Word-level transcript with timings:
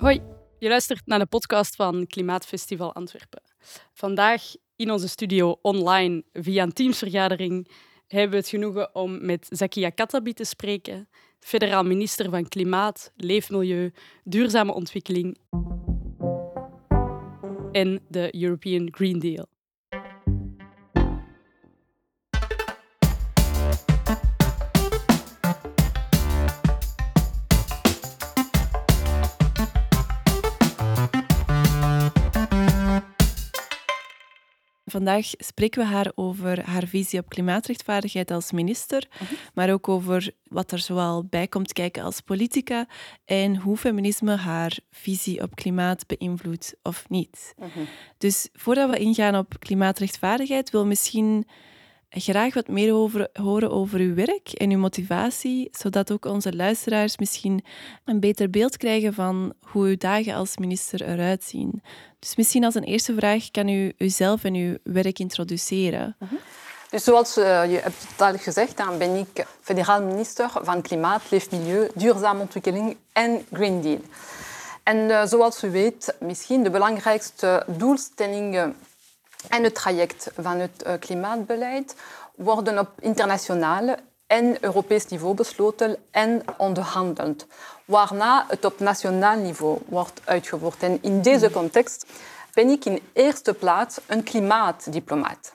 Hoi, 0.00 0.20
je 0.58 0.68
luistert 0.68 1.06
naar 1.06 1.18
de 1.18 1.26
podcast 1.26 1.76
van 1.76 2.06
Klimaatfestival 2.06 2.94
Antwerpen. 2.94 3.42
Vandaag 3.92 4.42
in 4.76 4.90
onze 4.90 5.08
studio 5.08 5.58
online 5.62 6.24
via 6.32 6.62
een 6.62 6.72
teamsvergadering 6.72 7.70
hebben 8.06 8.30
we 8.30 8.36
het 8.36 8.48
genoegen 8.48 8.94
om 8.94 9.24
met 9.26 9.46
Zakia 9.50 9.90
Katabi 9.90 10.32
te 10.32 10.44
spreken, 10.44 11.08
federaal 11.38 11.82
minister 11.82 12.30
van 12.30 12.48
Klimaat, 12.48 13.12
Leefmilieu, 13.16 13.92
Duurzame 14.24 14.72
Ontwikkeling 14.72 15.38
en 17.72 18.00
de 18.08 18.42
European 18.42 18.88
Green 18.90 19.18
Deal. 19.18 19.46
Vandaag 34.90 35.26
spreken 35.38 35.80
we 35.80 35.86
haar 35.86 36.12
over 36.14 36.64
haar 36.64 36.86
visie 36.86 37.18
op 37.18 37.28
klimaatrechtvaardigheid 37.28 38.30
als 38.30 38.52
minister, 38.52 39.08
maar 39.54 39.72
ook 39.72 39.88
over 39.88 40.30
wat 40.44 40.72
er 40.72 40.78
zoal 40.78 41.24
bij 41.24 41.48
komt 41.48 41.72
kijken 41.72 42.02
als 42.02 42.20
politica 42.20 42.86
en 43.24 43.56
hoe 43.56 43.76
feminisme 43.76 44.36
haar 44.36 44.78
visie 44.90 45.42
op 45.42 45.54
klimaat 45.54 46.06
beïnvloedt 46.06 46.74
of 46.82 47.08
niet. 47.08 47.54
Dus 48.18 48.48
voordat 48.52 48.90
we 48.90 48.98
ingaan 48.98 49.36
op 49.36 49.58
klimaatrechtvaardigheid, 49.58 50.70
wil 50.70 50.86
misschien 50.86 51.46
graag 52.10 52.54
wat 52.54 52.68
meer 52.68 52.94
over, 52.94 53.28
horen 53.32 53.70
over 53.70 53.98
uw 53.98 54.14
werk 54.14 54.52
en 54.52 54.70
uw 54.70 54.78
motivatie, 54.78 55.68
zodat 55.72 56.12
ook 56.12 56.24
onze 56.24 56.56
luisteraars 56.56 57.18
misschien 57.18 57.64
een 58.04 58.20
beter 58.20 58.50
beeld 58.50 58.76
krijgen 58.76 59.14
van 59.14 59.52
hoe 59.60 59.86
uw 59.86 59.96
dagen 59.96 60.34
als 60.34 60.56
minister 60.56 61.02
eruit 61.02 61.44
zien. 61.44 61.82
Dus 62.18 62.36
misschien 62.36 62.64
als 62.64 62.74
een 62.74 62.84
eerste 62.84 63.14
vraag 63.14 63.50
kan 63.50 63.68
u 63.68 63.92
uzelf 63.98 64.44
en 64.44 64.54
uw 64.54 64.76
werk 64.82 65.18
introduceren. 65.18 66.16
Dus 66.90 67.04
zoals 67.04 67.38
uh, 67.38 67.70
je 67.70 67.80
hebt 68.16 68.42
gezegd, 68.42 68.98
ben 68.98 69.14
ik 69.16 69.46
federaal 69.60 70.02
minister 70.02 70.50
van 70.62 70.82
Klimaat, 70.82 71.22
Leefmilieu, 71.30 71.88
Duurzame 71.94 72.40
Ontwikkeling 72.40 72.96
en 73.12 73.46
Green 73.52 73.80
Deal. 73.80 74.00
En 74.82 74.96
uh, 74.96 75.24
zoals 75.24 75.64
u 75.64 75.70
weet, 75.70 76.14
misschien 76.20 76.62
de 76.62 76.70
belangrijkste 76.70 77.64
doelstellingen 77.66 78.76
en 79.48 79.64
het 79.64 79.74
traject 79.74 80.30
van 80.36 80.58
het 80.58 80.84
uh, 80.86 80.92
klimaatbeleid 80.98 81.94
worden 82.34 82.78
op 82.78 82.88
internationale 83.00 83.98
en 84.26 84.64
Europees 84.64 85.06
niveau 85.06 85.34
besloten 85.34 85.96
en 86.10 86.42
onderhandeld, 86.56 87.46
waarna 87.84 88.44
het 88.48 88.64
op 88.64 88.80
nationaal 88.80 89.36
niveau 89.36 89.78
wordt 89.86 90.20
uitgevoerd. 90.24 90.82
En 90.82 90.98
in 91.02 91.22
deze 91.22 91.50
context 91.50 92.06
ben 92.54 92.68
ik 92.68 92.84
in 92.84 93.00
eerste 93.12 93.54
plaats 93.54 94.00
een 94.06 94.22
klimaatdiplomaat. 94.22 95.54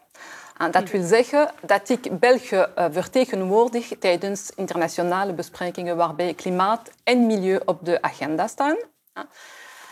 En 0.58 0.72
dat 0.72 0.89
wil 0.89 1.03
zeggen 1.03 1.52
dat 1.61 1.89
ik 1.89 2.19
België 2.19 2.66
uh, 2.78 2.86
vertegenwoordig 2.91 3.91
tijdens 4.00 4.52
internationale 4.56 5.33
besprekingen 5.33 5.97
waarbij 5.97 6.33
klimaat 6.33 6.91
en 7.03 7.25
milieu 7.25 7.59
op 7.66 7.86
de 7.86 8.02
agenda 8.02 8.47
staan. 8.47 8.78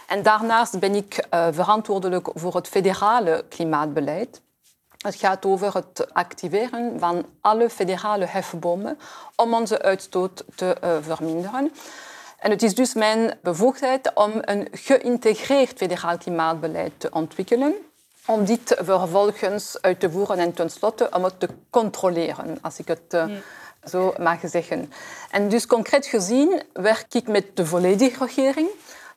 En 0.07 0.23
daarnaast 0.23 0.79
ben 0.79 0.95
ik 0.95 1.27
uh, 1.33 1.47
verantwoordelijk 1.51 2.29
voor 2.33 2.55
het 2.55 2.67
federale 2.67 3.45
klimaatbeleid. 3.49 4.41
Het 4.97 5.15
gaat 5.15 5.45
over 5.45 5.73
het 5.73 6.13
activeren 6.13 6.99
van 6.99 7.25
alle 7.41 7.69
federale 7.69 8.25
hefbomen 8.25 8.99
om 9.35 9.53
onze 9.53 9.81
uitstoot 9.81 10.43
te 10.55 10.77
uh, 10.83 10.89
verminderen. 11.01 11.71
En 12.39 12.51
het 12.51 12.63
is 12.63 12.75
dus 12.75 12.93
mijn 12.93 13.37
bevoegdheid 13.41 14.13
om 14.13 14.31
een 14.41 14.67
geïntegreerd 14.71 15.77
federaal 15.77 16.17
klimaatbeleid 16.17 16.91
te 16.97 17.09
ontwikkelen, 17.11 17.73
om 18.25 18.45
dit 18.45 18.75
vervolgens 18.79 19.81
uit 19.81 19.99
te 19.99 20.11
voeren 20.11 20.39
en 20.39 20.53
tenslotte 20.53 21.09
om 21.11 21.23
het 21.23 21.39
te 21.39 21.49
controleren, 21.69 22.57
als 22.61 22.79
ik 22.79 22.87
het 22.87 23.13
uh, 23.13 23.25
zo 23.83 24.13
mag 24.19 24.39
zeggen. 24.43 24.91
En 25.31 25.49
dus 25.49 25.65
concreet 25.65 26.05
gezien 26.05 26.61
werk 26.73 27.13
ik 27.13 27.27
met 27.27 27.45
de 27.53 27.65
volledige 27.65 28.25
regering 28.25 28.69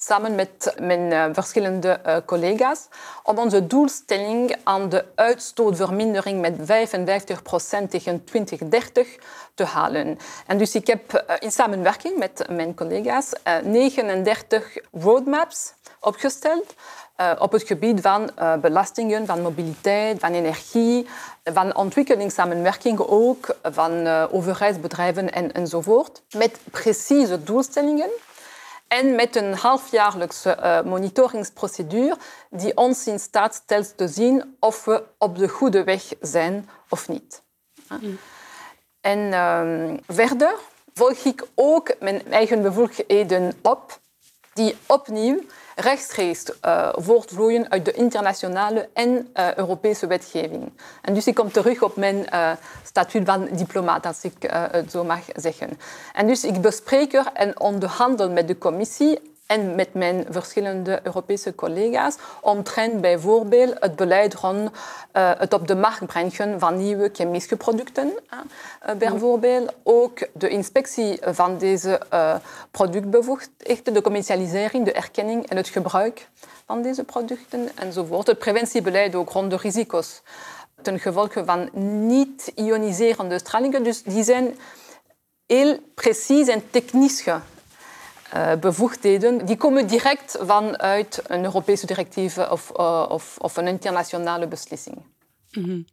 samen 0.06 0.34
met 0.34 0.74
mijn 0.80 1.00
uh, 1.00 1.24
verschillende 1.32 2.00
uh, 2.06 2.16
collega's 2.26 2.88
om 3.22 3.38
onze 3.38 3.66
doelstelling 3.66 4.56
aan 4.62 4.88
de 4.88 5.04
uitstootvermindering 5.14 6.40
met 6.40 6.54
55% 6.58 7.88
tegen 7.88 8.24
2030 8.24 9.16
te 9.54 9.64
halen. 9.64 10.18
En 10.46 10.58
dus 10.58 10.74
ik 10.74 10.86
heb 10.86 11.12
uh, 11.12 11.36
in 11.38 11.52
samenwerking 11.52 12.18
met 12.18 12.46
mijn 12.50 12.74
collega's 12.74 13.32
39 13.62 14.76
roadmaps 14.92 15.72
opgesteld 16.00 16.74
op 17.38 17.52
het 17.52 17.62
gebied 17.62 18.00
van 18.00 18.30
belastingen, 18.60 19.26
van 19.26 19.42
mobiliteit, 19.42 20.18
van 20.20 20.32
energie, 20.32 21.06
van 21.44 21.76
ontwikkelingssamenwerking 21.76 22.98
ook, 22.98 23.56
van 23.62 24.06
overheidsbedrijven 24.30 25.32
en, 25.32 25.52
enzovoort, 25.52 26.22
met 26.30 26.58
precieze 26.70 27.42
doelstellingen 27.42 28.10
en 28.88 29.14
met 29.14 29.36
een 29.36 29.54
halfjaarlijkse 29.54 30.56
uh, 30.60 30.82
monitoringsprocedure 30.82 32.16
die 32.50 32.76
ons 32.76 33.06
in 33.06 33.18
staat 33.18 33.54
stelt 33.54 33.96
te 33.96 34.08
zien 34.08 34.56
of 34.60 34.84
we 34.84 35.04
op 35.18 35.38
de 35.38 35.48
goede 35.48 35.84
weg 35.84 36.02
zijn 36.20 36.68
of 36.88 37.08
niet. 37.08 37.42
Mm. 38.00 38.18
En 39.00 39.18
uh, 39.18 39.94
verder 40.08 40.54
volg 40.94 41.24
ik 41.24 41.46
ook 41.54 41.94
mijn 42.00 42.32
eigen 42.32 42.62
bevoegdheden 42.62 43.52
op, 43.62 43.98
die 44.52 44.76
opnieuw 44.86 45.40
rechtstreeks 45.78 46.44
uh, 46.64 46.88
voortvloeien 46.92 47.70
uit 47.70 47.84
de 47.84 47.92
internationale 47.92 48.88
en 48.92 49.28
uh, 49.34 49.54
Europese 49.54 50.06
wetgeving. 50.06 50.72
En 51.02 51.14
dus 51.14 51.26
ik 51.26 51.34
kom 51.34 51.52
terug 51.52 51.82
op 51.82 51.96
mijn 51.96 52.26
uh, 52.32 52.50
statuut 52.84 53.26
van 53.26 53.48
diplomaat, 53.52 54.06
als 54.06 54.24
ik 54.24 54.32
het 54.70 54.90
zo 54.90 55.04
mag 55.04 55.20
zeggen. 55.34 55.78
En 56.12 56.26
dus 56.26 56.44
ik 56.44 56.60
bespreek 56.60 57.12
er 57.12 57.26
en 57.32 57.60
onderhandel 57.60 58.30
met 58.30 58.48
de 58.48 58.58
commissie 58.58 59.35
en 59.46 59.74
met 59.74 59.94
mijn 59.94 60.26
verschillende 60.28 61.00
Europese 61.02 61.54
collega's 61.54 62.16
omtrent 62.40 63.00
bijvoorbeeld 63.00 63.74
het 63.80 63.96
beleid 63.96 64.34
rond 64.34 64.70
uh, 65.12 65.30
het 65.38 65.52
op 65.52 65.68
de 65.68 65.74
markt 65.74 66.06
brengen 66.06 66.60
van 66.60 66.76
nieuwe 66.76 67.10
chemische 67.12 67.56
producten. 67.56 68.12
Uh, 68.32 68.94
bijvoorbeeld 68.94 69.72
ook 69.82 70.18
de 70.32 70.48
inspectie 70.48 71.18
van 71.22 71.58
deze 71.58 72.00
uh, 72.12 72.34
productbevoegdheden, 72.70 73.94
de 73.94 74.02
commercialisering, 74.02 74.84
de 74.84 74.92
erkenning 74.92 75.46
en 75.48 75.56
het 75.56 75.68
gebruik 75.68 76.28
van 76.66 76.82
deze 76.82 77.04
producten 77.04 77.68
enzovoort. 77.74 78.26
Het 78.26 78.38
preventiebeleid 78.38 79.14
ook 79.14 79.30
rond 79.30 79.50
de 79.50 79.56
risico's 79.56 80.22
ten 80.82 80.98
gevolge 80.98 81.44
van 81.44 81.68
niet-ioniserende 82.06 83.38
stralingen. 83.38 83.82
Dus 83.82 84.02
die 84.02 84.24
zijn 84.24 84.58
heel 85.46 85.78
precies 85.94 86.48
en 86.48 86.70
technisch 86.70 87.24
bevoegdheden, 88.60 89.46
die 89.46 89.56
komen 89.56 89.86
direct 89.86 90.38
vanuit 90.40 91.22
een 91.26 91.44
Europese 91.44 91.86
directief 91.86 92.38
of, 92.38 92.72
uh, 92.76 93.06
of, 93.08 93.36
of, 93.38 93.56
een 93.56 93.66
internationale 93.66 94.48
beslissing. 94.48 94.96
Mm 95.52 95.64
-hmm. 95.64 95.84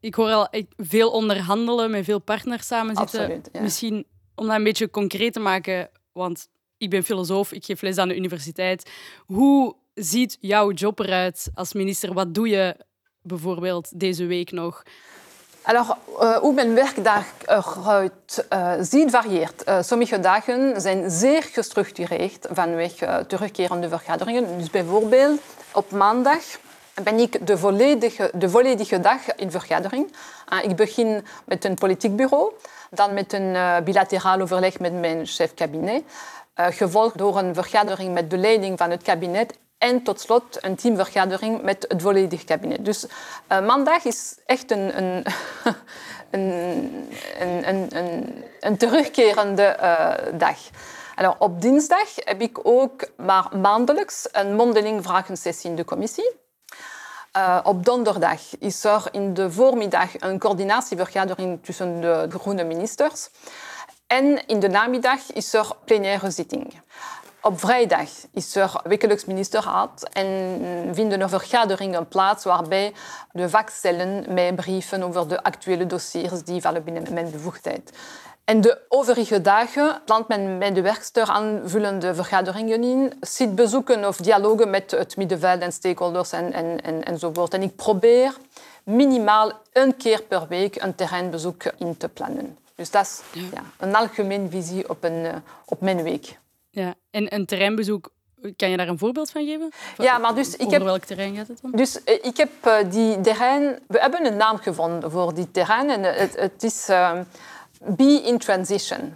Ik 0.00 0.14
hoor 0.14 0.30
al 0.30 0.48
veel 0.76 1.10
onderhandelen, 1.10 1.90
met 1.90 2.04
veel 2.04 2.18
partners 2.18 2.66
samenzitten. 2.66 3.20
Absoluut, 3.20 3.48
ja. 3.52 3.60
Misschien 3.60 4.06
om 4.34 4.46
dat 4.46 4.56
een 4.56 4.64
beetje 4.64 4.90
concreet 4.90 5.32
te 5.32 5.40
maken, 5.40 5.90
want 6.12 6.48
ik 6.76 6.90
ben 6.90 7.02
filosoof, 7.02 7.52
ik 7.52 7.64
geef 7.64 7.80
les 7.80 7.98
aan 7.98 8.08
de 8.08 8.16
universiteit. 8.16 8.90
Hoe 9.26 9.76
ziet 9.94 10.36
jouw 10.40 10.70
job 10.72 10.98
eruit 10.98 11.50
als 11.54 11.72
minister? 11.72 12.12
Wat 12.12 12.34
doe 12.34 12.48
je 12.48 12.76
bijvoorbeeld 13.22 14.00
deze 14.00 14.26
week 14.26 14.50
nog? 14.50 14.82
Alors, 15.64 15.96
uh, 16.20 16.36
hoe 16.36 16.52
mijn 16.52 16.74
werkdag 16.74 17.24
eruit 17.46 18.46
uh, 18.52 18.72
ziet 18.80 19.10
varieert. 19.10 19.68
Uh, 19.68 19.78
sommige 19.82 20.20
dagen 20.20 20.80
zijn 20.80 21.10
zeer 21.10 21.42
gestructureerd 21.42 22.46
vanwege 22.50 23.24
terugkerende 23.28 23.88
vergaderingen. 23.88 24.58
Dus 24.58 24.70
bijvoorbeeld 24.70 25.40
op 25.72 25.90
maandag 25.90 26.42
ben 27.02 27.18
ik 27.18 27.46
de 27.46 27.58
volledige, 27.58 28.30
de 28.34 28.48
volledige 28.48 29.00
dag 29.00 29.34
in 29.36 29.50
vergadering. 29.50 30.12
ik 30.62 30.76
begin 30.76 31.24
met 31.44 31.64
een 31.64 31.74
politiek 31.74 32.16
bureau, 32.16 32.52
dan 32.90 33.14
met 33.14 33.32
een 33.32 33.56
bilateraal 33.84 34.40
overleg 34.40 34.78
met 34.78 34.92
mijn 35.00 35.26
chef 35.26 35.54
kabinet, 35.54 36.02
gevolgd 36.54 37.18
door 37.18 37.38
een 37.38 37.54
vergadering 37.54 38.12
met 38.12 38.30
de 38.30 38.36
leiding 38.36 38.78
van 38.78 38.90
het 38.90 39.02
kabinet 39.02 39.54
en 39.82 40.02
tot 40.02 40.20
slot 40.20 40.64
een 40.64 40.76
teamvergadering 40.76 41.62
met 41.62 41.84
het 41.88 42.02
volledige 42.02 42.44
kabinet. 42.44 42.84
Dus 42.84 43.04
uh, 43.04 43.66
maandag 43.66 44.04
is 44.04 44.38
echt 44.46 44.70
een, 44.76 44.98
een, 44.98 45.24
een, 47.40 47.96
een, 47.96 48.44
een 48.60 48.76
terugkerende 48.76 49.76
uh, 49.80 50.38
dag. 50.38 50.58
Alors, 51.14 51.34
op 51.38 51.60
dinsdag 51.62 52.08
heb 52.14 52.40
ik 52.40 52.58
ook 52.62 53.08
maar 53.16 53.48
maandelijks 53.56 54.28
een 54.32 54.54
mondeling 54.54 55.02
vragensessie 55.02 55.70
in 55.70 55.76
de 55.76 55.84
commissie. 55.84 56.30
Uh, 57.36 57.58
op 57.62 57.84
donderdag 57.84 58.40
is 58.58 58.84
er 58.84 59.08
in 59.10 59.34
de 59.34 59.50
voormiddag 59.50 60.20
een 60.20 60.38
coördinatievergadering 60.38 61.64
tussen 61.64 62.00
de 62.00 62.28
groene 62.30 62.64
ministers. 62.64 63.28
En 64.06 64.46
in 64.46 64.60
de 64.60 64.68
namiddag 64.68 65.32
is 65.32 65.54
er 65.54 65.66
plenaire 65.84 66.30
zitting. 66.30 66.80
Op 67.44 67.60
vrijdag 67.60 68.08
is 68.32 68.56
er 68.56 68.80
wekelijks 68.84 69.24
ministerraad 69.24 70.08
en 70.12 70.90
vinden 70.92 71.20
er 71.20 71.28
vergaderingen 71.28 72.08
plaats 72.08 72.44
waarbij 72.44 72.92
de 73.32 73.48
vakcellen 73.48 74.34
mij 74.34 74.54
brieven 74.54 75.02
over 75.02 75.28
de 75.28 75.42
actuele 75.42 75.86
dossiers 75.86 76.42
die 76.42 76.60
vallen 76.60 76.84
binnen 76.84 77.12
mijn 77.12 77.30
bevoegdheid. 77.30 77.92
En 78.44 78.60
de 78.60 78.78
overige 78.88 79.40
dagen 79.40 80.00
plant 80.04 80.28
men 80.28 80.58
met 80.58 80.74
de 80.74 80.82
werkster 80.82 81.28
aanvullende 81.28 82.14
vergaderingen 82.14 82.84
in, 82.84 83.12
zitbezoeken 83.20 84.08
of 84.08 84.16
dialogen 84.16 84.70
met 84.70 84.90
het 84.90 85.16
middenveld 85.16 85.60
en 85.60 85.72
stakeholders 85.72 86.32
en, 86.32 86.52
en, 86.52 86.80
en, 86.80 87.04
enzovoort. 87.04 87.54
En 87.54 87.62
ik 87.62 87.76
probeer 87.76 88.36
minimaal 88.82 89.52
een 89.72 89.96
keer 89.96 90.22
per 90.22 90.46
week 90.48 90.82
een 90.82 90.94
terreinbezoek 90.94 91.62
in 91.78 91.96
te 91.96 92.08
plannen. 92.08 92.58
Dus 92.74 92.90
dat 92.90 93.04
is 93.04 93.20
ja, 93.52 93.62
een 93.78 93.94
algemene 93.94 94.48
visie 94.48 94.88
op, 94.88 95.04
een, 95.04 95.26
eh, 95.26 95.34
op 95.64 95.80
mijn 95.80 96.02
week. 96.02 96.40
Ja, 96.74 96.94
en 97.10 97.34
een 97.34 97.46
terreinbezoek, 97.46 98.10
kan 98.56 98.70
je 98.70 98.76
daar 98.76 98.88
een 98.88 98.98
voorbeeld 98.98 99.30
van 99.30 99.44
geven? 99.44 99.70
Ja, 99.98 100.18
maar 100.18 100.34
dus 100.34 100.56
ik 100.56 100.70
heb... 100.70 100.82
welk 100.82 101.04
terrein 101.04 101.36
gaat 101.36 101.48
het 101.48 101.58
dan? 101.62 101.70
Dus 101.70 102.04
eh, 102.04 102.18
ik 102.22 102.36
heb 102.36 102.50
eh, 102.60 102.74
die 102.90 103.20
terrein... 103.20 103.78
We 103.88 103.98
hebben 103.98 104.26
een 104.26 104.36
naam 104.36 104.56
gevonden 104.56 105.10
voor 105.10 105.34
die 105.34 105.50
terrein 105.50 105.90
en 105.90 106.02
het, 106.02 106.36
het 106.36 106.62
is 106.62 106.88
uh, 106.90 107.20
Be 107.80 108.22
in 108.24 108.38
Transition. 108.38 109.14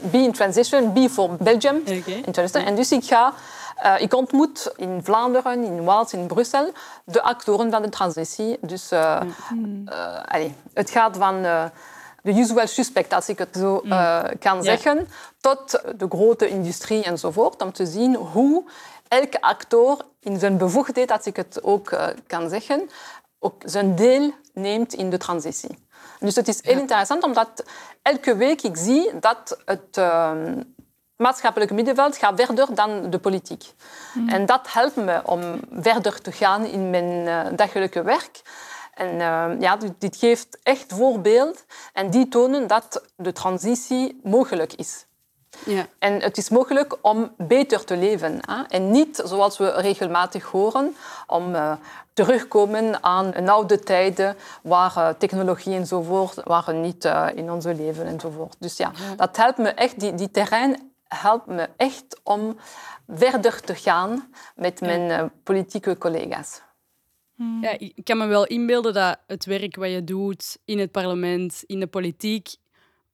Be 0.00 0.18
in 0.18 0.32
Transition, 0.32 0.92
Be 0.92 1.08
voor 1.08 1.36
Belgium. 1.40 1.76
Okay. 1.76 2.22
In 2.24 2.32
transition. 2.32 2.64
En 2.64 2.74
dus 2.74 2.92
ik 2.92 3.04
ga... 3.04 3.32
Uh, 3.84 4.00
ik 4.00 4.14
ontmoet 4.14 4.72
in 4.76 5.00
Vlaanderen, 5.02 5.64
in 5.64 5.84
Waals, 5.84 6.12
in 6.12 6.26
Brussel 6.26 6.72
de 7.04 7.22
actoren 7.22 7.70
van 7.70 7.82
de 7.82 7.88
transitie. 7.88 8.58
Dus 8.60 8.92
uh, 8.92 9.22
mm. 9.50 9.84
uh, 9.88 10.22
allez, 10.24 10.50
het 10.72 10.90
gaat 10.90 11.16
van 11.16 11.46
de 12.22 12.32
usual 12.32 12.66
suspect, 12.66 13.12
als 13.12 13.28
ik 13.28 13.38
het 13.38 13.56
zo 13.56 13.80
uh, 13.84 14.24
kan 14.38 14.62
zeggen, 14.62 15.08
tot 15.40 15.70
de 15.96 16.06
grote 16.08 16.48
industrie 16.48 17.04
enzovoort, 17.04 17.62
om 17.62 17.72
te 17.72 17.86
zien 17.86 18.14
hoe 18.14 18.64
elke 19.08 19.40
actor 19.40 20.04
in 20.20 20.38
zijn 20.38 20.56
bevoegdheid, 20.56 21.10
als 21.10 21.26
ik 21.26 21.36
het 21.36 21.62
ook 21.62 21.90
uh, 21.90 22.06
kan 22.26 22.48
zeggen, 22.48 22.90
ook 23.38 23.62
zijn 23.64 23.94
deel 23.94 24.32
neemt 24.52 24.94
in 24.94 25.10
de 25.10 25.16
transitie. 25.16 25.86
Dus 26.20 26.36
het 26.36 26.48
is 26.48 26.62
heel 26.62 26.78
interessant, 26.78 27.22
omdat 27.22 27.64
elke 28.02 28.36
week 28.36 28.62
ik 28.62 28.76
zie 28.76 29.18
dat 29.20 29.58
het 29.64 29.96
uh, 29.98 30.32
maatschappelijk 31.16 31.70
middenveld 31.70 32.16
gaat 32.16 32.40
verder 32.40 32.74
dan 32.74 33.10
de 33.10 33.18
politiek. 33.18 33.64
Mm. 34.14 34.28
En 34.28 34.46
dat 34.46 34.72
helpt 34.72 34.96
me 34.96 35.20
om 35.24 35.60
verder 35.70 36.20
te 36.20 36.32
gaan 36.32 36.64
in 36.64 36.90
mijn 36.90 37.56
dagelijke 37.56 38.02
werk. 38.02 38.40
En 38.98 39.14
uh, 39.14 39.60
ja, 39.60 39.78
dit 39.98 40.16
geeft 40.16 40.58
echt 40.62 40.92
voorbeeld 40.92 41.64
en 41.92 42.10
die 42.10 42.28
tonen 42.28 42.66
dat 42.66 43.02
de 43.16 43.32
transitie 43.32 44.20
mogelijk 44.22 44.72
is. 44.72 45.06
Ja. 45.64 45.86
En 45.98 46.20
het 46.22 46.36
is 46.36 46.48
mogelijk 46.48 46.96
om 47.00 47.32
beter 47.36 47.84
te 47.84 47.96
leven. 47.96 48.38
Hè? 48.40 48.62
En 48.68 48.90
niet, 48.90 49.22
zoals 49.24 49.58
we 49.58 49.70
regelmatig 49.70 50.44
horen, 50.44 50.96
om 51.26 51.54
uh, 51.54 51.72
terugkomen 52.12 53.02
aan 53.02 53.30
een 53.34 53.48
oude 53.48 53.78
tijden 53.78 54.36
waar 54.62 54.94
uh, 54.96 55.08
technologie 55.08 55.74
enzovoort 55.74 56.40
waren 56.44 56.80
niet 56.80 57.04
uh, 57.04 57.26
in 57.34 57.50
onze 57.50 57.74
leven 57.74 58.06
enzovoort. 58.06 58.56
Dus 58.58 58.76
ja, 58.76 58.92
ja, 58.94 59.14
dat 59.16 59.36
helpt 59.36 59.58
me 59.58 59.68
echt, 59.68 60.00
die, 60.00 60.14
die 60.14 60.30
terrein 60.30 60.92
helpt 61.08 61.46
me 61.46 61.68
echt 61.76 62.20
om 62.22 62.56
verder 63.08 63.60
te 63.60 63.74
gaan 63.74 64.32
met 64.54 64.80
mijn 64.80 65.30
politieke 65.42 65.98
collega's. 65.98 66.60
Hmm. 67.38 67.62
Ja, 67.62 67.78
ik 67.78 68.00
kan 68.04 68.18
me 68.18 68.26
wel 68.26 68.46
inbeelden 68.46 68.94
dat 68.94 69.18
het 69.26 69.44
werk 69.44 69.76
wat 69.76 69.90
je 69.90 70.04
doet 70.04 70.58
in 70.64 70.78
het 70.78 70.90
parlement, 70.90 71.62
in 71.66 71.80
de 71.80 71.86
politiek, 71.86 72.56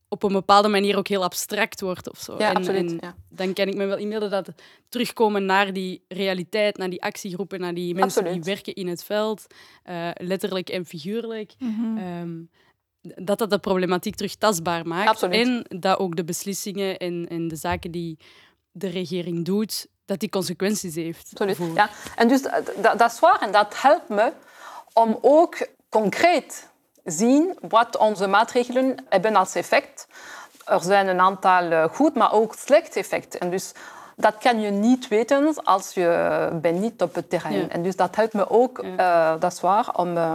op 0.08 0.22
een 0.22 0.32
bepaalde 0.32 0.68
manier 0.68 0.96
ook 0.96 1.08
heel 1.08 1.22
abstract 1.22 1.80
wordt 1.80 2.10
of 2.10 2.18
zo. 2.18 2.34
Ja, 2.38 2.48
en, 2.48 2.56
absoluut. 2.56 2.98
Dan 3.28 3.52
kan 3.52 3.68
ik 3.68 3.74
me 3.74 3.86
wel 3.86 3.96
inbeelden 3.96 4.30
dat 4.30 4.52
terugkomen 4.88 5.44
naar 5.44 5.72
die 5.72 6.02
realiteit, 6.08 6.76
naar 6.76 6.90
die 6.90 7.02
actiegroepen, 7.02 7.60
naar 7.60 7.74
die 7.74 7.94
mensen 7.94 8.32
die 8.32 8.42
werken 8.42 8.74
in 8.74 8.88
het 8.88 9.04
veld, 9.04 9.46
uh, 9.90 10.10
letterlijk 10.14 10.68
en 10.68 10.84
figuurlijk, 10.84 11.54
mm 11.58 11.96
-hmm. 11.96 12.48
dat 13.00 13.38
dat 13.38 13.50
de 13.50 13.58
problematiek 13.58 14.14
terug 14.14 14.34
tastbaar 14.34 14.86
maakt. 14.86 15.08
Absoluut. 15.08 15.34
En 15.34 15.80
dat 15.80 15.98
ook 15.98 16.16
de 16.16 16.24
beslissingen 16.24 16.98
en, 16.98 17.26
en 17.28 17.48
de 17.48 17.56
zaken 17.56 17.90
die 17.90 18.18
de 18.72 18.88
regering 18.88 19.44
doet, 19.44 19.86
dat 20.04 20.18
die 20.18 20.28
consequenties 20.28 20.94
heeft. 20.94 21.30
Absoluut. 21.34 21.74
Ja. 21.74 21.88
En 22.16 22.28
dus 22.28 22.42
dat, 22.42 22.98
dat 22.98 23.12
is 23.12 23.20
waar 23.20 23.40
en 23.40 23.52
dat 23.52 23.82
helpt 23.82 24.08
me 24.08 24.32
om 24.92 25.18
ook 25.20 25.66
concreet 25.88 26.68
zien 27.04 27.58
wat 27.68 27.96
onze 27.96 28.26
maatregelen 28.26 29.04
hebben 29.08 29.36
als 29.36 29.54
effect. 29.54 30.06
Er 30.64 30.82
zijn 30.82 31.08
een 31.08 31.20
aantal 31.20 31.70
eh, 31.70 31.84
goed, 31.84 32.14
maar 32.14 32.32
ook 32.32 32.54
slecht 32.54 32.96
effecten. 32.96 33.40
En 33.40 33.50
dus 33.50 33.72
dat 34.16 34.38
kan 34.38 34.60
je 34.60 34.70
niet 34.70 35.08
weten 35.08 35.54
als 35.64 35.94
je 35.94 36.48
bent 36.62 36.80
niet 36.80 37.02
op 37.02 37.14
het 37.14 37.30
terrein. 37.30 37.60
Ja. 37.60 37.68
En 37.68 37.82
dus 37.82 37.96
dat 37.96 38.16
helpt 38.16 38.32
me 38.32 38.50
ook, 38.50 38.80
ja. 38.82 39.34
uh, 39.34 39.40
dat 39.40 39.52
is 39.52 39.60
waar, 39.60 39.96
om 39.96 40.16
uh, 40.16 40.34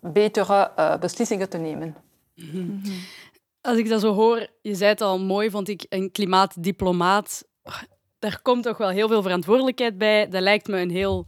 betere 0.00 0.70
uh, 0.78 0.96
beslissingen 0.96 1.48
te 1.48 1.58
nemen. 1.58 1.96
Mm 2.34 2.50
-hmm. 2.50 2.82
Als 3.60 3.76
ik 3.76 3.88
dat 3.88 4.00
zo 4.00 4.14
hoor, 4.14 4.46
je 4.62 4.74
zei 4.74 4.90
het 4.90 5.00
al 5.00 5.18
mooi, 5.18 5.50
vond 5.50 5.68
ik, 5.68 5.86
een 5.88 6.10
klimaatdiplomaat 6.12 7.44
daar 8.26 8.42
komt 8.42 8.62
toch 8.62 8.76
wel 8.76 8.88
heel 8.88 9.08
veel 9.08 9.22
verantwoordelijkheid 9.22 9.98
bij. 9.98 10.28
Dat 10.28 10.42
lijkt 10.42 10.68
me 10.68 10.80
een 10.80 10.90
heel 10.90 11.26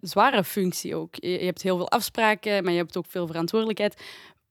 zware 0.00 0.44
functie 0.44 0.96
ook. 0.96 1.14
Je, 1.14 1.38
hebt 1.38 1.62
heel 1.62 1.76
veel 1.76 1.90
afspraken, 1.90 2.64
maar 2.64 2.72
je 2.72 2.78
hebt 2.78 2.96
ook 2.96 3.06
veel 3.08 3.26
verantwoordelijkheid. 3.26 4.02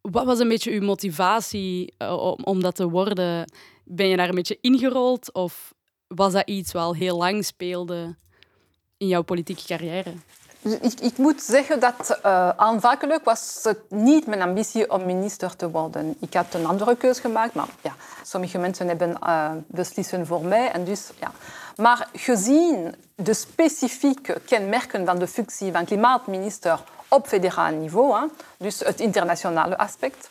Wat 0.01 0.25
was 0.25 0.39
een 0.39 0.47
beetje 0.47 0.71
uw 0.71 0.81
motivatie 0.81 1.94
uh, 2.01 2.33
om, 2.44 2.62
dat 2.62 2.75
te 2.75 2.89
worden? 2.89 3.51
Ben 3.83 4.07
je 4.07 4.18
daar 4.18 4.30
een 4.30 4.36
beetje 4.36 4.57
ingerold 4.62 5.33
of 5.33 5.74
was 6.07 6.33
dat 6.33 6.50
iets 6.50 6.71
wat 6.71 6.83
al 6.83 6.95
heel 6.95 7.18
lang 7.18 7.45
speelde 7.45 8.15
in 8.97 9.07
jouw 9.07 9.21
politieke 9.21 9.65
carrière? 9.65 10.13
Ik, 10.62 11.00
ik, 11.00 11.18
moet 11.18 11.41
zeggen 11.41 11.80
dat 11.80 12.19
uh, 12.25 12.50
aanvankelijk 12.50 13.24
was 13.24 13.59
het 13.63 13.80
niet 13.89 14.27
mijn 14.27 14.41
ambitie 14.41 14.91
om 14.91 15.06
minister 15.06 15.56
te 15.56 15.69
worden. 15.69 16.15
Ik 16.19 16.33
had 16.33 16.53
een 16.53 16.65
andere 16.65 16.95
keuze 16.95 17.21
gemaakt, 17.21 17.53
maar 17.53 17.68
ja, 17.81 17.95
sommige 18.24 18.57
mensen 18.57 18.88
hebben 18.88 19.18
uh, 19.24 19.51
beslissen 19.68 20.25
voor 20.25 20.45
mij. 20.45 20.71
En 20.71 20.83
dus, 20.83 21.09
ja. 21.19 21.31
Maar 21.80 22.08
gezien 22.14 22.96
de 23.16 23.34
specifieke 23.34 24.42
kenmerken 24.46 25.06
van 25.06 25.20
de 25.20 25.28
functie 25.28 25.72
van 25.72 25.86
klimaatminister 25.86 26.80
op 27.08 27.28
federaal 27.28 27.72
niveau, 27.72 28.20
hè, 28.20 28.26
dus 28.58 28.80
het 28.80 29.00
internationale 29.00 29.78
aspect, 29.78 30.30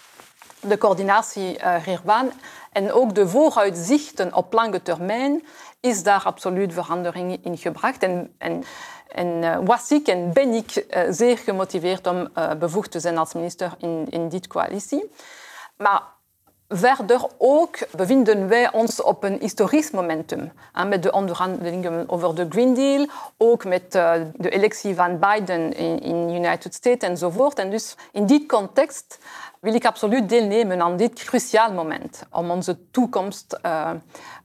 de 0.61 0.79
coördinatie 0.79 1.59
uh, 1.59 1.75
hiervan 1.75 2.33
en 2.73 2.93
ook 2.93 3.15
de 3.15 3.29
vooruitzichten 3.29 4.35
op 4.35 4.53
lange 4.53 4.83
termijn, 4.83 5.45
is 5.81 6.03
daar 6.03 6.23
absoluut 6.25 6.73
verandering 6.73 7.45
in 7.45 7.57
gebracht. 7.59 8.03
En, 8.03 8.35
en 8.39 8.65
en 9.09 9.27
uh, 9.27 9.59
was 9.65 9.91
ik 9.91 10.07
en 10.07 10.33
ben 10.33 10.53
ik 10.53 10.87
uh, 10.91 11.03
zeer 11.11 11.39
gemotiveerd 11.39 12.07
om 12.07 12.29
bevoegd 12.59 12.91
te 12.91 13.01
zijn 13.01 13.19
als 13.19 13.33
minister 13.33 13.75
in, 13.79 14.07
in 14.11 14.29
dit 14.29 14.47
coalitie. 14.47 15.11
Maar 15.77 16.03
verder 16.69 17.27
ook 17.39 17.79
bevinden 17.97 18.49
wij 18.49 18.73
ons 18.73 19.03
op 19.03 19.25
een 19.25 19.37
historisch 19.41 19.91
momentum. 19.91 20.53
Met 20.87 21.03
de 21.03 21.13
onderhandelingen 21.13 22.09
over 22.09 22.35
de 22.35 22.47
Green 22.49 22.75
Deal, 22.75 23.07
ook 23.37 23.65
met 23.65 23.93
de 23.93 24.49
electie 24.51 24.95
van 24.95 25.19
Biden 25.19 25.77
in, 25.77 26.01
in 26.01 26.35
United 26.35 26.75
States 26.75 27.09
enzovoort. 27.09 27.59
En 27.59 27.71
dus 27.71 27.97
in 28.13 28.27
dit 28.27 28.47
context 28.47 29.19
wil 29.61 29.75
ik 29.75 29.87
absoluut 29.87 30.29
deelnemen 30.29 30.83
aan 30.83 30.97
dit 30.97 31.25
cruciaal 31.25 31.73
moment 31.73 32.23
om 32.31 32.51
onze 32.51 32.91
toekomst 32.91 33.59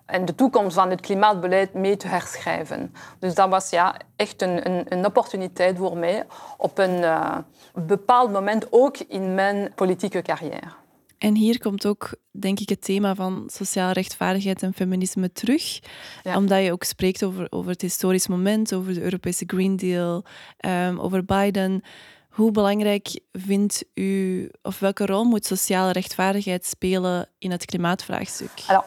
en 0.06 0.26
de 0.26 0.36
toekomst 0.36 0.76
van 0.76 0.90
het 0.90 1.02
klimaatbeleid 1.02 1.74
mee 1.74 1.98
te 1.98 2.08
herschrijven. 2.08 2.94
Dus 3.20 3.36
dat 3.36 3.50
was 3.50 3.70
ja, 3.70 3.96
echt 4.16 4.42
een, 4.42 4.70
een, 4.70 4.86
een 4.90 5.06
opportuniteit 5.06 5.78
voor 5.78 5.98
mij 5.98 6.26
op 6.58 6.78
een 6.78 7.00
uh, 7.00 7.38
bepaald 7.74 8.32
moment, 8.32 8.68
ook 8.70 8.98
in 8.98 9.34
mijn 9.34 9.72
politieke 9.76 10.22
carrière. 10.22 10.83
En 11.24 11.36
hier 11.36 11.60
komt 11.60 11.86
ook, 11.86 12.16
denk 12.32 12.60
ik, 12.60 12.70
het 12.70 12.82
thema 12.82 13.16
van 13.16 13.44
sociale 13.52 13.94
rechtvaardigheid 13.94 14.64
en 14.64 14.74
feminisme 14.74 15.32
terug. 15.32 15.80
Ja. 16.24 16.38
Omdat 16.38 16.64
je 16.64 16.72
ook 16.72 16.84
spreekt 16.84 17.24
over, 17.24 17.48
over 17.50 17.72
het 17.72 17.82
historisch 17.82 18.28
moment, 18.28 18.74
over 18.74 18.94
de 18.94 19.02
Europese 19.02 19.44
Green 19.48 19.76
Deal, 19.76 20.24
um, 20.60 21.00
over 21.00 21.26
Biden. 21.26 21.84
Hoe 22.30 22.52
belangrijk 22.52 23.20
vindt 23.32 23.84
u, 23.94 24.50
of 24.62 24.80
welke 24.80 25.06
rol 25.06 25.24
moet 25.24 25.46
sociale 25.46 25.92
rechtvaardigheid 25.92 26.66
spelen 26.66 27.30
in 27.40 27.52
het 27.52 27.66
klimaatvraagstuk? 27.66 28.64
Alors, 28.68 28.86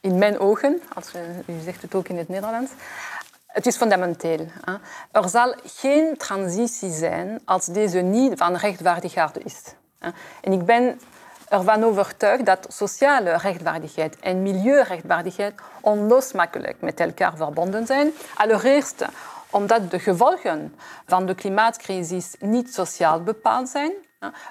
in 0.00 0.18
mijn 0.18 0.38
ogen, 0.38 0.80
als 0.94 1.12
u, 1.46 1.54
zegt 1.64 1.82
het 1.82 1.94
ook 1.94 2.08
in 2.08 2.16
het 2.16 2.28
Nederlands, 2.28 2.70
het 3.46 3.66
is 3.66 3.76
fundamenteel. 3.76 4.46
Hè. 4.60 4.74
Er 5.20 5.28
zal 5.28 5.54
geen 5.64 6.16
transitie 6.16 6.92
zijn 6.92 7.40
als 7.44 7.66
deze 7.66 7.98
niet 7.98 8.32
van 8.36 8.56
rechtvaardigheid 8.56 9.44
is. 9.44 9.62
En 10.40 10.52
ik 10.52 10.64
ben 10.64 11.00
ervan 11.50 11.84
overtuigd 11.84 12.46
dat 12.46 12.66
sociale 12.68 13.36
rechtvaardigheid 13.36 14.18
en 14.20 14.42
milieurechtvaardigheid 14.42 15.54
onlosmakelijk 15.80 16.76
met 16.80 17.00
elkaar 17.00 17.36
verbonden 17.36 17.86
zijn. 17.86 18.12
Allereerst 18.34 19.04
omdat 19.50 19.90
de 19.90 19.98
gevolgen 19.98 20.74
van 21.06 21.26
de 21.26 21.34
klimaatcrisis 21.34 22.34
niet 22.38 22.74
sociaal 22.74 23.22
bepaald 23.22 23.68
zijn, 23.68 23.92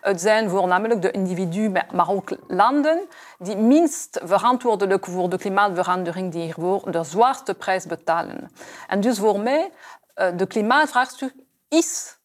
Het 0.01 0.21
zijn 0.21 0.49
voornamelijk 0.49 1.01
de 1.01 1.11
individuen, 1.11 1.85
maar 1.93 2.09
ook 2.09 2.29
landen 2.47 3.07
die 3.37 3.55
minst 3.55 4.19
verantwoordelijk 4.23 5.05
voor 5.05 5.29
de 5.29 5.37
klimaatverandering, 5.37 6.31
die 6.31 6.41
hiervoor 6.41 6.91
de 6.91 7.03
zwaarste 7.03 7.53
prijs 7.53 7.85
betalen. 7.85 8.51
En 8.87 9.01
dus 9.01 9.19
voor 9.19 9.39
mij, 9.39 9.71
eh, 10.13 10.27
de 10.35 10.45
klimaatvraagstuk 10.45 11.33
is 11.67 12.18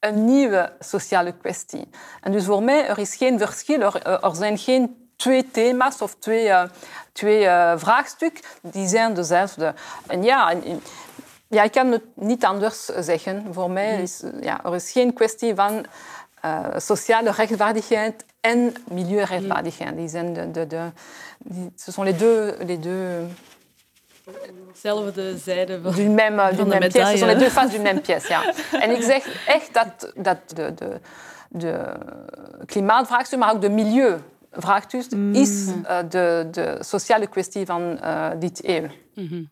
een 0.00 0.24
nieuwe 0.24 0.72
sociale 0.78 1.32
kwestie. 1.32 1.88
En 2.20 2.32
dus 2.32 2.44
voor 2.44 2.62
mij, 2.62 2.86
er 2.86 2.98
is 2.98 3.14
geen 3.14 3.38
verschil, 3.38 3.80
er, 3.80 4.24
er 4.24 4.34
zijn 4.34 4.58
geen 4.58 5.10
twee 5.16 5.50
thema's 5.50 6.00
of 6.00 6.14
twee, 6.14 6.46
uh, 6.46 6.62
twee 7.12 7.44
uh, 7.44 7.72
vraagstukken, 7.76 8.44
die 8.62 8.86
zijn 8.86 9.14
dezelfde. 9.14 9.74
En 10.06 10.22
ja, 10.22 10.54
ja, 11.48 11.62
ik 11.62 11.72
kan 11.72 11.92
het 11.92 12.02
niet 12.14 12.44
anders 12.44 12.84
zeggen. 12.84 13.46
Voor 13.50 13.70
mij 13.70 14.02
is 14.02 14.22
ja, 14.40 14.64
er 14.64 14.74
is 14.74 14.90
geen 14.90 15.12
kwestie 15.12 15.54
van 15.54 15.84
uh, 16.44 16.66
sociale 16.76 17.30
rechtvaardigheid 17.30 18.24
en 18.40 18.74
milieurechtvaardigheid. 18.90 19.96
Die 19.96 20.08
zijn 20.08 20.32
de, 20.32 20.50
de, 20.50 20.66
de, 20.66 20.90
die, 21.38 21.72
ce 21.76 21.92
sont 21.92 22.06
les 22.06 22.18
deux, 22.18 22.54
les 22.58 22.80
deux 22.80 23.26
Zelfde 24.72 25.38
zijde 25.38 25.80
van, 25.82 25.94
du 25.94 26.08
même, 26.08 26.56
du 26.56 26.64
même 26.64 26.88
pièce. 26.88 27.10
Ce 27.10 27.16
sont 27.16 27.26
les 27.26 27.38
deux 27.38 27.50
faces 27.50 27.70
d'une 27.70 27.82
même 27.82 28.00
pièce. 28.00 28.28
Ja. 28.28 28.54
En 28.82 28.90
ik 28.90 29.02
zeg 29.02 29.46
echt 29.46 29.74
dat, 29.74 30.12
dat 30.16 30.38
de, 30.54 30.74
de, 30.74 31.00
de 31.48 31.84
klimaatvraagstuk, 32.66 33.38
maar 33.38 33.54
ook 33.54 33.60
de 33.60 33.70
milieuvraagstuk, 33.70 35.10
mm. 35.10 35.34
is 35.34 35.66
uh, 35.66 35.98
de, 36.08 36.48
de 36.50 36.76
sociale 36.80 37.26
kwestie 37.26 37.66
van 37.66 37.82
uh, 37.82 38.30
dit 38.38 38.64
eeuw. 38.64 38.88
Mm 39.14 39.26
-hmm. 39.28 39.50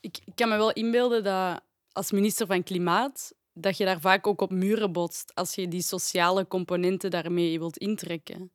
ik, 0.00 0.18
ik 0.24 0.32
kan 0.34 0.48
me 0.48 0.56
wel 0.56 0.72
inbeelden 0.72 1.24
dat 1.24 1.60
als 1.92 2.10
minister 2.10 2.46
van 2.46 2.62
Klimaat 2.62 3.32
dat 3.54 3.76
je 3.76 3.84
daar 3.84 4.00
vaak 4.00 4.26
ook 4.26 4.40
op 4.40 4.50
muren 4.50 4.92
botst 4.92 5.32
als 5.34 5.54
je 5.54 5.68
die 5.68 5.82
sociale 5.82 6.46
componenten 6.46 7.10
daarmee 7.10 7.58
wilt 7.58 7.76
intrekken. 7.76 8.52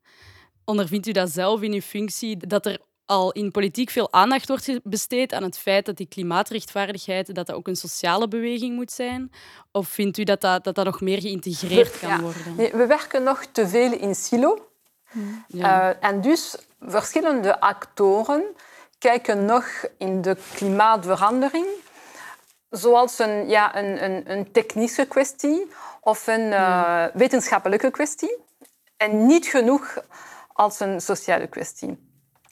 Ondervindt 0.65 1.07
u 1.07 1.11
dat 1.11 1.29
zelf 1.29 1.61
in 1.61 1.73
uw 1.73 1.81
functie, 1.81 2.37
dat 2.37 2.65
er 2.65 2.79
al 3.09 3.31
in 3.31 3.51
politiek 3.51 3.89
veel 3.89 4.13
aandacht 4.13 4.47
wordt 4.47 4.79
besteed 4.83 5.33
aan 5.33 5.43
het 5.43 5.57
feit 5.57 5.85
dat 5.85 5.97
die 5.97 6.07
klimaatrechtvaardigheid 6.07 7.25
dat 7.25 7.35
dat 7.35 7.51
ook 7.51 7.67
een 7.67 7.75
sociale 7.75 8.27
beweging 8.27 8.75
moet 8.75 8.91
zijn? 8.91 9.31
Of 9.71 9.87
vindt 9.87 10.17
u 10.17 10.23
dat 10.23 10.41
dat, 10.41 10.63
dat, 10.63 10.75
dat 10.75 10.85
nog 10.85 11.01
meer 11.01 11.21
geïntegreerd 11.21 11.99
kan 11.99 12.21
worden? 12.21 12.55
Nee, 12.55 12.71
we 12.71 12.85
werken 12.85 13.23
nog 13.23 13.45
te 13.45 13.67
veel 13.67 13.91
in 13.91 14.15
silo. 14.15 14.69
Ja. 15.47 15.89
Uh, 15.91 16.09
en 16.09 16.21
dus 16.21 16.55
verschillende 16.79 17.59
actoren 17.59 18.43
kijken 18.97 19.45
nog 19.45 19.65
in 19.97 20.21
de 20.21 20.37
klimaatverandering 20.53 21.65
zoals 22.69 23.19
een, 23.19 23.49
ja, 23.49 23.77
een, 23.77 24.03
een, 24.03 24.31
een 24.31 24.51
technische 24.51 25.05
kwestie 25.05 25.67
of 26.01 26.27
een 26.27 26.51
uh, 26.51 27.05
wetenschappelijke 27.13 27.91
kwestie. 27.91 28.37
En 28.97 29.25
niet 29.25 29.45
genoeg 29.45 29.97
als 30.53 30.79
een 30.79 31.01
sociale 31.01 31.47
kwestie. 31.47 32.08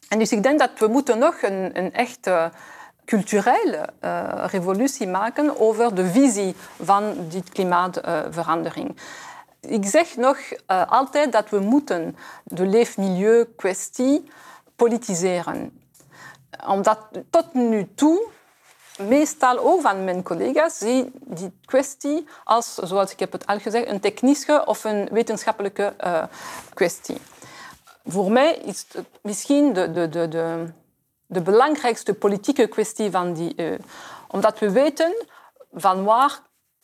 En 0.10 0.20
dus 0.20 0.32
ik 0.32 0.44
denk 0.44 0.60
dat 0.60 0.70
we 0.78 0.88
moeten 0.88 1.18
nog 1.18 1.42
een, 1.42 1.78
een 1.78 1.94
echte 1.94 2.52
culturele 3.06 3.90
uh, 4.02 4.44
revolutie 4.48 5.08
maken 5.08 5.60
over 5.60 5.96
de 5.96 6.06
visie 6.06 6.56
van 6.84 7.28
die 7.30 7.44
klimaatverandering. 7.52 8.98
Ik 9.62 9.86
zeg 9.86 10.16
nog 10.16 10.38
uh, 10.38 10.92
altijd 10.92 11.32
dat 11.32 11.50
we 11.50 11.60
moeten 11.60 12.18
de 12.44 12.66
leefmilieu-kwestie 12.66 14.32
politiseren. 14.76 15.82
Omdat 16.68 17.00
tot 17.30 17.54
nu 17.54 17.88
toe 17.96 18.28
meestal 18.98 19.60
ook 19.60 19.82
van 19.82 20.04
mijn 20.04 20.24
collega's 20.24 20.78
zie 20.78 21.12
die 21.14 21.52
kwestie 21.66 22.28
als, 22.44 22.74
zoals 22.76 23.12
ik 23.12 23.20
heb 23.20 23.32
het 23.32 23.46
al 23.46 23.60
gezegd, 23.60 23.88
een 23.88 24.00
technische 24.00 24.66
of 24.66 24.84
een 24.84 25.10
wetenschappelijke 25.12 25.94
kwestie. 26.74 27.18
Voor 28.08 28.32
mij 28.32 28.56
is 28.56 28.86
het 28.92 29.08
misschien 29.22 29.74
de, 29.74 29.92
de, 29.92 30.10
de, 30.10 30.28
de, 30.28 30.66
de 31.26 31.42
belangrijkste 31.42 32.14
politieke 32.14 32.68
kwestie 32.68 33.12
van 33.12 33.34
die 33.34 33.54
eeuw. 33.56 33.78
Omdat 34.28 34.60
we 34.60 34.72
weten 34.72 35.26
van 35.72 36.04
waar 36.04 36.40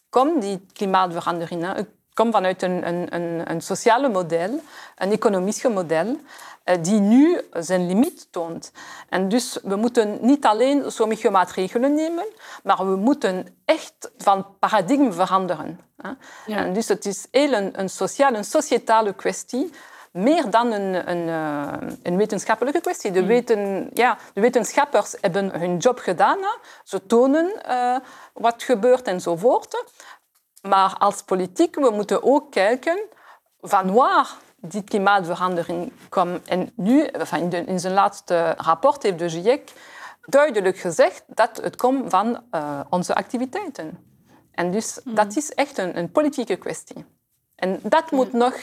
komt 0.09 0.41
die 0.41 0.65
klimaatverandering. 0.73 1.75
Het 1.75 1.89
komt 2.13 2.33
vanuit 2.33 2.61
een, 2.61 2.87
een, 2.87 3.15
een, 3.15 3.51
een 3.51 3.61
sociale 3.61 4.09
model, 4.09 4.59
een 4.95 5.11
economisch 5.11 5.63
model. 5.63 6.17
Eh, 6.63 6.77
die 6.81 6.99
nu 6.99 7.41
zijn 7.53 7.87
limiet 7.87 8.27
toont. 8.31 8.71
En 9.09 9.29
dus 9.29 9.57
we 9.63 9.75
moeten 9.75 10.17
niet 10.21 10.45
alleen 10.45 10.91
sommige 10.91 11.29
maatregelen 11.29 11.93
nemen, 11.93 12.25
maar 12.63 12.89
we 12.89 12.95
moeten 12.95 13.57
echt 13.65 14.11
van 14.17 14.45
paradigma 14.59 15.11
veranderen. 15.11 15.79
Ja. 16.45 16.57
En 16.57 16.73
dus 16.73 16.87
het 16.87 17.05
is 17.05 17.27
heel 17.31 17.53
een, 17.53 17.79
een 17.79 17.89
sociale, 17.89 18.37
een 18.37 18.43
societale 18.43 19.13
kwestie 19.13 19.71
meer 20.13 20.49
dan 20.49 20.71
een, 20.71 21.09
een, 21.09 21.29
eh, 21.29 21.89
een, 22.03 22.17
wetenschappelijke 22.17 22.81
kwestie. 22.81 23.11
De, 23.11 23.19
hmm. 23.19 23.27
weten, 23.27 23.89
ja, 23.93 24.17
de 24.33 24.41
wetenschappers 24.41 25.15
hebben 25.21 25.59
hun 25.59 25.77
job 25.77 25.99
gedaan. 25.99 26.37
Ze 26.83 27.05
tonen 27.05 27.51
uh, 27.69 27.97
wat 28.33 28.63
gebeurt 28.63 29.07
enzovoort. 29.07 29.83
Maar 30.61 30.95
als 30.97 31.21
politiek 31.21 31.75
we 31.75 31.89
moeten 31.89 32.23
ook 32.23 32.51
kijken 32.51 32.99
van 33.61 33.93
waar 33.93 34.29
die 34.55 34.83
klimaatverandering 34.83 35.91
komt. 36.09 36.47
En 36.47 36.71
nu, 36.75 37.03
in 37.65 37.79
zijn 37.79 37.93
laatste 37.93 38.55
rapport 38.57 39.03
heeft 39.03 39.19
de 39.19 39.29
GIEC 39.29 39.71
duidelijk 40.25 40.77
gezegd 40.77 41.23
dat 41.27 41.57
het 41.61 41.75
komt 41.75 42.09
van 42.09 42.43
uh, 42.51 42.79
onze 42.89 43.15
activiteiten. 43.15 44.11
En 44.51 44.71
dus 44.71 44.99
mm. 45.03 45.15
dat 45.15 45.35
is 45.35 45.53
echt 45.53 45.77
een, 45.77 45.97
een, 45.97 46.11
politieke 46.11 46.55
kwestie. 46.55 47.05
En 47.55 47.79
dat 47.83 48.11
moet 48.11 48.33
nog, 48.33 48.55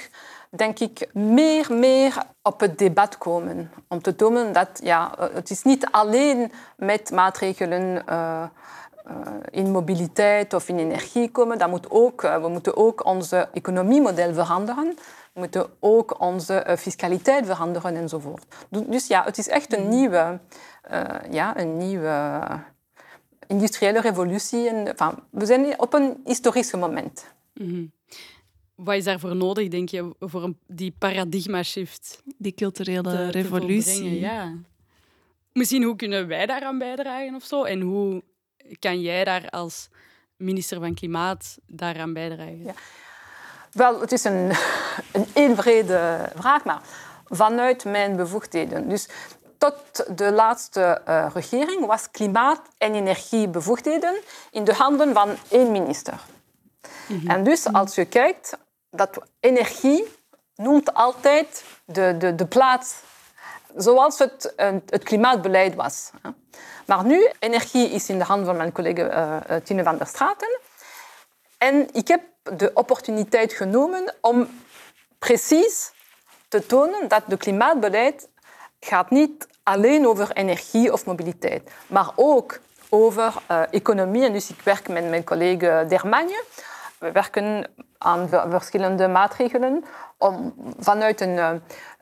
denk 0.51 0.79
ik, 0.79 1.09
meer, 1.13 1.67
meer 1.73 2.23
op 2.43 2.61
het 2.61 2.79
debat 2.79 3.19
komen. 3.19 3.71
Om 3.89 4.03
te 4.03 4.17
tonen 4.17 4.53
dat 4.53 4.81
ja, 4.83 5.15
het 5.33 5.51
is 5.51 5.63
niet 5.63 5.87
alleen 5.91 6.53
met 6.77 7.11
maatregelen 7.11 8.05
uh, 8.09 8.45
in 9.51 9.71
mobiliteit 9.71 10.55
of 10.55 10.69
in 10.69 10.79
energie 10.79 11.31
komen. 11.31 11.59
Dat 11.59 11.71
moet 11.71 11.91
ook, 11.91 12.21
we 12.21 12.49
moeten 12.49 12.77
ook 12.77 13.05
onze 13.05 13.49
economiemodel 13.53 14.35
veranderen. 14.35 14.97
We 15.33 15.41
moeten 15.41 15.67
ook 15.81 16.21
onze 16.21 16.55
eh, 16.55 16.77
fiscaliteit 16.77 17.47
veranderen 17.47 17.97
enzovoort. 17.97 18.45
Dus 18.69 19.07
ja, 19.07 19.25
het 19.25 19.39
is 19.39 19.49
echt 19.49 19.77
een 19.77 19.89
nieuwe, 19.89 20.39
uh, 20.93 21.05
ja, 21.31 21.59
een 21.59 21.77
nieuwe 21.77 22.41
industriële 23.47 24.01
revolutie. 24.01 24.69
En, 24.69 24.87
enfin, 24.87 25.19
we 25.31 25.47
zijn 25.47 25.81
op 25.81 25.95
een 25.95 26.21
historisch 26.25 26.73
moment. 26.73 27.27
Mm 27.55 27.69
-hmm. 27.69 27.93
Wat 28.85 28.95
is 28.95 29.05
daarvoor 29.05 29.37
nodig, 29.37 29.69
denk 29.69 29.89
je, 29.89 30.15
voor 30.21 30.43
een, 30.43 30.59
die 30.67 30.95
paradigma-shift? 30.99 32.23
Die 32.39 32.55
culturele 32.55 33.31
revolutie. 33.31 34.03
Te 34.03 34.21
ja. 34.21 34.53
Misschien 35.53 35.83
hoe 35.83 35.97
kunnen 35.97 36.27
wij 36.27 36.47
daaraan 36.47 36.79
bijdragen 36.79 37.35
of 37.35 37.45
zo? 37.45 37.65
En 37.65 37.81
hoe 37.81 38.23
kan 38.79 39.01
jij 39.01 39.25
daar 39.25 39.51
als 39.51 39.89
minister 40.37 40.81
van 40.81 40.95
Klimaat 40.95 41.59
daaraan 41.67 42.13
bijdragen? 42.13 42.65
Ja. 42.65 42.75
Wel, 43.73 44.01
het 44.01 44.13
is 44.13 44.25
een, 44.25 44.51
een 45.35 45.57
vraag, 46.37 46.65
maar 46.65 46.83
vanuit 47.25 47.85
mijn 47.85 48.17
bevoegdheden. 48.17 48.89
Dus 48.89 49.09
tot 49.59 50.05
de 50.17 50.33
laatste 50.33 51.03
uh, 51.09 51.27
regering 51.35 51.87
was 51.87 52.11
klimaat- 52.11 52.69
en 52.79 52.95
energiebevoegdheden 52.95 54.21
in 54.51 54.65
de 54.65 54.75
handen 54.75 55.13
van 55.13 55.37
één 55.49 55.73
minister. 55.73 56.21
Mm 57.07 57.19
-hmm. 57.19 57.31
En 57.31 57.45
dus 57.45 57.73
als 57.73 57.95
je 57.95 58.05
kijkt, 58.05 58.59
dat 58.91 59.19
energie 59.41 60.05
noemt 60.55 60.95
altijd 60.95 61.65
de, 61.85 62.17
de, 62.19 62.35
de 62.35 62.47
plaats 62.47 62.95
zoals 63.77 64.19
het, 64.19 64.53
het 64.87 65.03
klimaatbeleid 65.03 65.75
was. 65.75 66.11
Maar 66.87 67.05
nu, 67.05 67.31
energie 67.39 67.91
is 67.91 68.09
in 68.09 68.19
de 68.19 68.25
handen 68.25 68.47
van 68.47 68.57
mijn 68.57 68.73
collega 68.73 69.43
uh, 69.51 69.57
Tine 69.57 69.83
van 69.83 69.97
der 69.97 70.07
Straten. 70.07 70.59
En 71.59 71.89
ik 71.93 72.09
heb 72.09 72.23
de 72.43 72.71
opportuniteit 72.75 73.53
genomen 73.53 74.15
om 74.21 74.49
precies 75.19 75.93
te 76.49 76.67
tonen 76.67 77.09
dat 77.09 77.23
het 77.27 77.39
klimaatbeleid 77.39 78.29
gaat 78.81 79.11
niet 79.11 79.47
alleen 79.63 80.07
over 80.07 80.33
energie 80.33 80.93
of 80.93 81.07
mobiliteit, 81.07 81.71
maar 81.87 82.11
ook 82.17 82.61
over 82.89 83.35
economie. 83.71 84.25
En 84.25 84.33
dus 84.33 84.51
ik 84.51 84.61
werk 84.61 84.89
met 84.89 85.09
mijn 85.09 85.25
collega 85.25 85.85
Dermagne. 85.85 86.45
We 86.99 87.13
werken 87.13 87.67
aan 88.03 88.29
verschillende 88.29 89.09
maatregelen 89.09 89.85
om 90.19 90.55
vanuit 90.79 91.21
een 91.21 91.37
uh, 91.37 91.51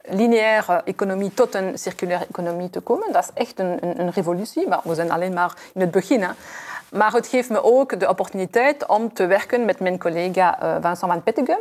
lineaire 0.03 0.83
economie 0.85 1.35
tot 1.35 1.55
een 1.55 1.79
circulaire 1.79 2.27
economie 2.29 2.71
te 2.71 2.81
komen. 2.81 3.13
Dat 3.13 3.23
is 3.23 3.31
echt 3.35 3.59
een, 3.59 3.79
een, 3.81 4.01
een 4.01 4.11
revolutie, 4.11 4.69
maar 4.69 4.81
we 4.83 4.95
zijn 4.95 5.11
alleen 5.11 5.33
maar 5.33 5.57
in 5.75 5.81
het 5.81 5.91
begin. 5.91 6.23
Hè. 6.23 6.31
Maar 6.91 7.13
het 7.13 7.27
geeft 7.27 7.51
me 7.51 7.63
ook 7.63 8.01
de 8.01 8.09
opportuniteit 8.09 8.87
om 8.87 9.13
te 9.13 9.27
werken 9.27 9.65
met 9.65 9.81
mijn 9.81 9.99
collega 9.99 10.63
uh, 10.63 10.73
Vincent 10.73 11.13
van 11.13 11.23
Pettegem 11.23 11.61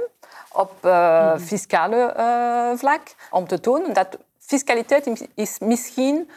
op 0.51 0.71
uh, 0.85 1.37
fiscale 1.37 2.13
uh, 2.17 2.77
vlak. 2.77 3.01
Om 3.29 3.47
te 3.47 3.59
tonen 3.59 3.93
dat 3.93 4.17
fiscaliteit 4.39 5.27
is 5.35 5.59
misschien 5.59 6.29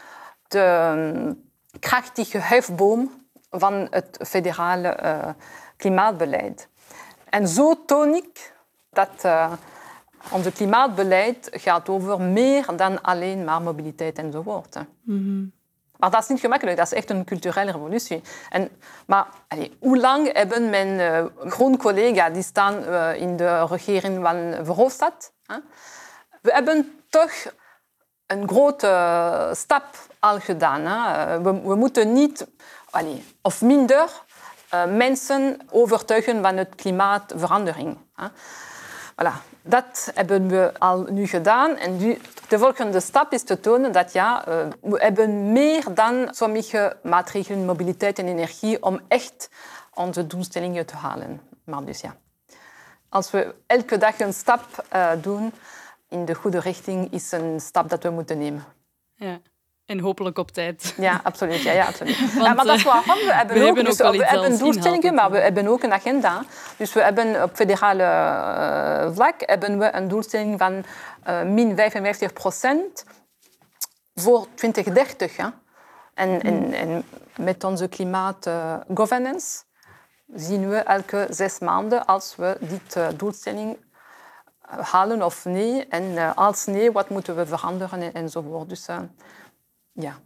de 0.47 0.91
um, 0.95 1.49
krachtige 1.79 2.37
hefboom 2.37 3.11
van 3.49 3.87
het 3.89 4.19
federale 4.27 4.97
klimaatbeleid. 5.77 6.69
En 7.31 7.47
zo 7.47 7.85
toon 7.85 8.13
ik 8.13 8.53
dat 8.89 9.25
Onze 10.29 10.51
klimaatbeleid 10.51 11.49
gaat 11.51 11.89
over 11.89 12.21
meer 12.21 12.65
dan 12.75 13.01
alleen 13.01 13.43
maar 13.43 13.61
mobiliteit 13.61 14.17
enzovoort. 14.17 14.75
Mm 15.03 15.51
Maar 15.97 16.11
dat 16.11 16.21
is 16.21 16.27
niet 16.27 16.39
gemakkelijk, 16.39 16.77
dat 16.77 16.85
is 16.85 16.97
echt 16.97 17.09
een 17.09 17.25
culturele 17.25 17.71
revolutie. 17.71 18.21
En, 18.49 18.69
maar 19.05 19.27
hoe 19.79 19.97
lang 19.97 20.33
hebben 20.33 20.69
mijn 20.69 20.99
uh, 20.99 21.51
groen 21.51 21.77
collega's 21.77 22.33
die 22.33 22.43
staan 22.43 22.83
uh, 22.83 23.21
in 23.21 23.37
de 23.37 23.65
regering 23.65 24.23
van 24.23 24.65
Verhofstadt? 24.65 25.33
Hè? 25.45 25.55
We 26.41 26.51
hebben 26.53 27.01
toch 27.09 27.31
een 28.27 28.47
grote 28.47 29.51
stap 29.53 29.85
al 30.19 30.39
gedaan. 30.39 30.81
Hè? 30.85 31.41
We, 31.41 31.61
we, 31.61 31.75
moeten 31.75 32.13
niet, 32.13 32.47
allez, 32.89 33.19
of 33.41 33.61
minder, 33.61 34.03
uh, 34.03 34.30
mensen 34.95 35.59
overtuigen 35.69 36.41
van 36.41 36.57
het 36.57 36.75
klimaatverandering. 36.75 37.97
Voilà. 39.15 39.49
Dat 39.63 40.11
hebben 40.13 40.47
we 40.47 40.71
al 40.77 41.03
nu 41.09 41.27
gedaan. 41.27 41.75
En 41.77 41.97
nu, 41.97 42.17
de 42.47 42.59
volgende 42.59 42.99
stap 42.99 43.31
is 43.31 43.43
te 43.43 43.59
tonen 43.59 43.91
dat 43.91 44.13
ja, 44.13 44.47
uh, 44.47 44.67
we 44.81 44.97
hebben 44.97 45.51
meer 45.51 45.93
dan 45.93 46.27
sommige 46.31 46.97
maatregelen, 47.03 47.65
mobiliteit 47.65 48.19
en 48.19 48.27
energie, 48.27 48.83
om 48.83 48.99
echt 49.07 49.49
onze 49.93 50.27
doelstellingen 50.27 50.85
te 50.85 50.95
halen. 50.95 51.41
Maar 51.63 51.85
dus 51.85 52.01
ja, 52.01 52.15
als 53.09 53.31
we 53.31 53.55
elke 53.67 53.97
dag 53.97 54.19
een 54.19 54.33
stap 54.33 54.85
uh, 54.93 55.11
doen 55.21 55.53
in 56.09 56.25
de 56.25 56.33
goede 56.33 56.59
richting, 56.59 57.11
is 57.11 57.31
een 57.31 57.59
stap 57.59 57.89
dat 57.89 58.03
we 58.03 58.09
moeten 58.09 58.37
nemen. 58.37 58.63
Ja. 59.15 59.39
En 59.91 59.99
hopelijk 59.99 60.37
op 60.37 60.51
tijd. 60.51 60.93
Ja, 60.97 61.19
absoluut. 61.23 61.61
Ja, 61.61 61.71
ja, 61.71 61.85
absoluut. 61.85 62.19
Want, 62.19 62.45
ja, 62.47 62.53
maar 62.53 62.65
dat 62.65 62.75
is 62.75 62.83
waarom 62.83 63.17
we 63.17 63.33
hebben 63.33 63.55
we 63.55 63.61
ook, 63.61 63.65
hebben, 63.65 63.85
dus, 63.85 64.01
ook 64.01 64.15
we 64.15 64.25
hebben 64.25 64.57
doelstellingen, 64.57 65.13
maar 65.13 65.31
we 65.31 65.37
hebben 65.37 65.67
ook 65.67 65.83
een 65.83 65.93
agenda. 65.93 66.43
Dus 66.77 66.93
we 66.93 67.01
hebben 67.03 67.43
op 67.43 67.55
federale 67.55 68.03
uh, 68.03 69.15
vlak 69.15 69.33
hebben 69.37 69.79
we 69.79 69.93
een 69.93 70.07
doelstelling 70.07 70.59
van 70.59 70.83
uh, 71.27 71.41
min 71.41 71.75
55 71.75 72.33
procent 72.33 73.05
voor 74.15 74.47
2030. 74.55 75.37
Hè. 75.37 75.47
En, 76.13 76.41
en, 76.41 76.73
en, 76.73 77.03
met 77.35 77.63
onze 77.63 77.87
klimaatgovernance 77.87 79.63
uh, 80.27 80.39
zien 80.39 80.69
we 80.69 80.77
elke 80.77 81.27
zes 81.29 81.59
maanden 81.59 82.05
als 82.05 82.35
we 82.35 82.57
dit 82.59 83.19
doelstelling 83.19 83.77
halen 84.67 85.21
of 85.21 85.45
nee. 85.45 85.87
En 85.87 86.35
als 86.35 86.65
nee, 86.65 86.91
wat 86.91 87.09
moeten 87.09 87.35
we 87.35 87.45
veranderen 87.45 88.13
enzovoort. 88.13 88.69
Dus 88.69 88.85
ja. 89.93 90.21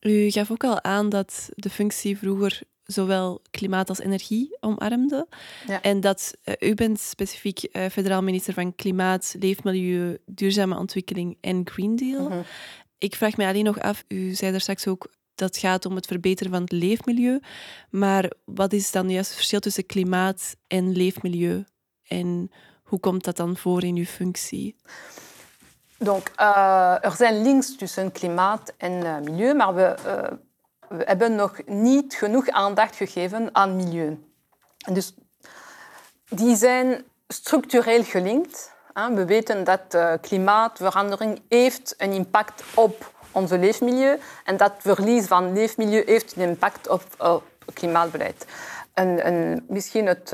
U 0.00 0.30
gaf 0.30 0.50
ook 0.50 0.64
al 0.64 0.82
aan 0.82 1.08
dat 1.08 1.48
de 1.54 1.70
functie 1.70 2.18
vroeger 2.18 2.62
zowel 2.86 3.42
klimaat 3.50 3.88
als 3.88 3.98
energie 3.98 4.56
omarmde. 4.60 5.26
Ja. 5.66 5.82
En 5.82 6.00
dat 6.00 6.34
uh, 6.44 6.54
u 6.70 6.74
bent 6.74 7.00
specifiek 7.00 7.68
uh, 7.72 7.86
federaal 7.86 8.22
minister 8.22 8.54
van 8.54 8.74
Klimaat, 8.74 9.34
Leefmilieu, 9.38 10.18
Duurzame 10.26 10.78
Ontwikkeling 10.78 11.36
en 11.40 11.68
Green 11.68 11.96
Deal. 11.96 12.28
Mm 12.28 12.44
Ik 12.98 13.14
vraag 13.14 13.36
me 13.36 13.46
alleen 13.46 13.64
nog 13.64 13.80
af, 13.80 14.04
u 14.08 14.34
zei 14.34 14.50
daar 14.50 14.60
straks 14.60 14.86
ook 14.86 15.10
dat 15.34 15.48
het 15.48 15.58
gaat 15.58 15.86
om 15.86 15.94
het 15.94 16.06
verbeteren 16.06 16.52
van 16.52 16.62
het 16.62 16.72
leefmilieu. 16.72 17.40
Maar 17.90 18.32
wat 18.44 18.72
is 18.72 18.90
dan 18.90 19.10
juist 19.10 19.28
het 19.28 19.36
verschil 19.36 19.60
tussen 19.60 19.86
klimaat 19.86 20.56
en 20.66 20.96
leefmilieu? 20.96 21.64
En 22.02 22.50
hoe 22.82 23.00
komt 23.00 23.24
dat 23.24 23.36
dan 23.36 23.56
voor 23.56 23.84
in 23.84 23.96
uw 23.96 24.04
functie? 24.04 24.76
Donc, 25.98 26.32
er 27.00 27.12
zijn 27.16 27.42
links 27.42 27.76
tussen 27.76 28.12
klimaat 28.12 28.72
en 28.76 28.92
uh, 28.92 29.16
milieu, 29.18 29.54
maar 29.54 29.74
we, 29.74 29.94
uh, 30.06 30.36
we, 30.88 31.04
hebben 31.04 31.34
nog 31.34 31.58
niet 31.66 32.14
genoeg 32.14 32.48
aandacht 32.48 32.96
gegeven 32.96 33.48
aan 33.52 33.76
milieu. 33.76 34.24
Dus 34.90 35.14
die 36.28 36.56
zijn 36.56 37.04
structureel 37.28 38.04
gelinkt. 38.04 38.74
We 39.14 39.24
weten 39.24 39.64
dat 39.64 39.98
klimaatverandering 40.20 41.42
heeft 41.48 41.94
een 41.98 42.12
impact 42.12 42.62
op 42.74 43.12
onze 43.30 43.58
leefmilieu 43.58 44.18
en 44.44 44.56
dat 44.56 44.72
verlies 44.78 45.26
van 45.26 45.52
leefmilieu 45.52 46.02
heeft 46.06 46.36
een 46.36 46.48
impact 46.48 46.88
op, 46.88 47.02
op 47.18 47.44
klimaatbeleid. 47.74 48.46
En, 48.94 49.24
en 49.24 49.64
misschien 49.68 50.06
het 50.06 50.32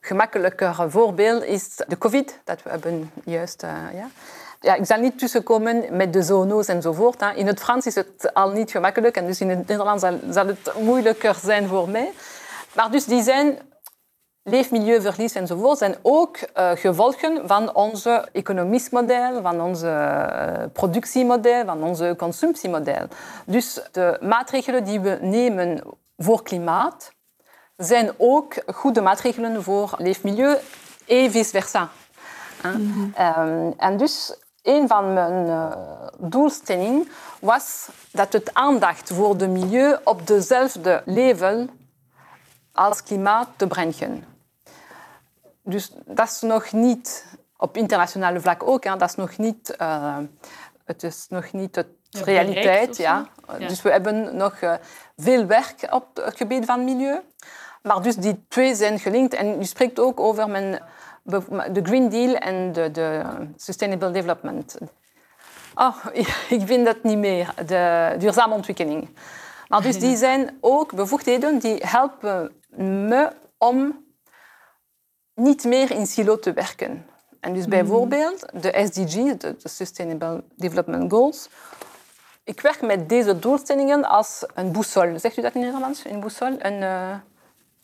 gemakkelijker 0.00 0.90
voorbeeld 0.90 1.42
is 1.42 1.76
de 1.88 1.98
COVID, 1.98 2.40
dat 2.44 2.62
we 2.62 2.70
hebben 2.70 3.12
juist... 3.24 3.62
ja 3.92 4.08
ja, 4.66 4.74
ik 4.74 4.86
zal 4.86 5.00
niet 5.00 5.18
tussenkomen 5.18 5.96
met 5.96 6.12
de 6.12 6.22
zono's 6.22 6.68
enzovoort. 6.68 7.20
Hè. 7.20 7.32
In 7.32 7.46
het 7.46 7.60
Frans 7.60 7.86
is 7.86 7.94
het 7.94 8.34
al 8.34 8.50
niet 8.50 8.70
gemakkelijk 8.70 9.16
en 9.16 9.26
dus 9.26 9.40
in 9.40 9.48
het 9.48 9.68
Nederlands 9.68 10.02
zal, 10.02 10.18
zal 10.30 10.46
het 10.46 10.72
moeilijker 10.80 11.34
zijn 11.34 11.68
voor 11.68 11.88
mij. 11.88 12.12
Maar 12.74 12.90
dus 12.90 13.04
die 13.04 13.22
zijn 13.22 13.58
leefmilieuverlies 14.42 15.32
enzovoort 15.32 15.78
zijn 15.78 15.94
ook 16.02 16.38
uh, 16.38 16.70
gevolgen 16.74 17.48
van 17.48 17.74
onze 17.74 18.28
economisch 18.32 18.90
model, 18.90 19.42
van 19.42 19.60
onze 19.60 19.86
uh, 19.86 20.64
productiemodel, 20.72 21.64
van 21.64 21.82
onze 21.82 22.14
consumptiemodel. 22.18 23.08
Dus 23.44 23.80
de 23.92 24.18
maatregelen 24.20 24.84
die 24.84 25.00
we 25.00 25.18
nemen 25.20 25.80
voor 26.16 26.42
klimaat 26.42 27.12
zijn 27.76 28.10
ook 28.16 28.54
goede 28.66 29.00
maatregelen 29.00 29.62
voor 29.62 29.94
leefmilieu 29.98 30.56
en 31.06 31.30
vice 31.30 31.50
versa. 31.50 31.90
Mm 32.62 32.72
-hmm. 32.72 33.14
um, 33.48 33.74
en 33.76 33.96
dus 33.96 34.34
een 34.66 34.88
van 34.88 35.12
mijn 35.12 35.46
uh, 35.46 35.72
doelstellingen 36.18 37.08
was 37.40 37.88
dat 38.10 38.32
het 38.32 38.54
aandacht 38.54 39.12
voor 39.12 39.28
het 39.28 39.50
milieu 39.50 39.96
op 40.04 40.26
dezelfde 40.26 41.02
level 41.04 41.66
als 42.72 43.02
klimaat 43.02 43.48
te 43.56 43.66
brengen. 43.66 44.24
Dus 45.62 45.92
dat 46.04 46.28
is 46.28 46.40
nog 46.40 46.72
niet 46.72 47.26
op 47.56 47.76
internationale 47.76 48.40
vlak 48.40 48.62
ook. 48.62 48.84
Hè, 48.84 48.96
dat 48.96 49.08
is 49.08 49.14
nog 49.14 49.36
niet, 49.36 49.76
uh, 49.80 50.18
het 50.84 51.02
is 51.02 51.26
nog 51.28 51.52
niet 51.52 51.74
de 51.74 51.86
realiteit. 52.10 52.96
Ja. 52.96 53.26
ja. 53.58 53.68
Dus 53.68 53.82
we 53.82 53.90
hebben 53.90 54.36
nog 54.36 54.60
uh, 54.60 54.74
veel 55.16 55.46
werk 55.46 55.86
op 55.90 56.16
het 56.16 56.36
gebied 56.36 56.64
van 56.64 56.84
milieu. 56.84 57.20
Maar 57.82 58.02
dus 58.02 58.16
die 58.16 58.44
twee 58.48 58.74
zijn 58.74 58.98
gelinkt. 58.98 59.34
En 59.34 59.60
u 59.60 59.64
spreekt 59.64 59.98
ook 59.98 60.20
over 60.20 60.48
mijn 60.48 60.80
de 61.26 61.80
Green 61.82 62.08
Deal 62.08 62.34
en 62.34 62.72
de, 62.72 62.90
de 62.90 63.22
Sustainable 63.56 64.10
Development. 64.10 64.78
Oh, 65.74 65.96
ik 66.48 66.62
vind 66.64 66.84
dat 66.84 67.02
niet 67.02 67.18
meer, 67.18 67.54
de 67.66 68.14
duurzame 68.18 68.54
ontwikkeling. 68.54 69.08
Maar 69.68 69.82
dus 69.82 69.98
die 69.98 70.16
zijn 70.26 70.58
ook 70.60 70.94
bevoegdheden 70.94 71.58
die 71.58 71.76
helpen 71.86 72.52
me 73.08 73.32
om 73.58 74.04
niet 75.34 75.64
meer 75.64 75.90
in 75.90 76.06
silo 76.06 76.38
te 76.38 76.52
werken. 76.52 77.06
En 77.40 77.54
dus 77.54 77.66
bijvoorbeeld 77.66 78.62
de 78.62 78.86
SDG's, 78.86 79.38
de, 79.38 79.54
Sustainable 79.64 80.44
Development 80.56 81.12
Goals. 81.12 81.48
Ik 82.44 82.60
werk 82.60 82.82
met 82.82 83.08
deze 83.08 83.38
doelstellingen 83.38 84.04
als 84.04 84.44
een 84.54 84.72
boussole. 84.72 85.18
Zegt 85.18 85.36
u 85.36 85.42
dat 85.42 85.54
in 85.54 85.60
Nederlands? 85.60 86.04
Een 86.04 86.20
boussole? 86.20 86.56
Een, 86.58 86.82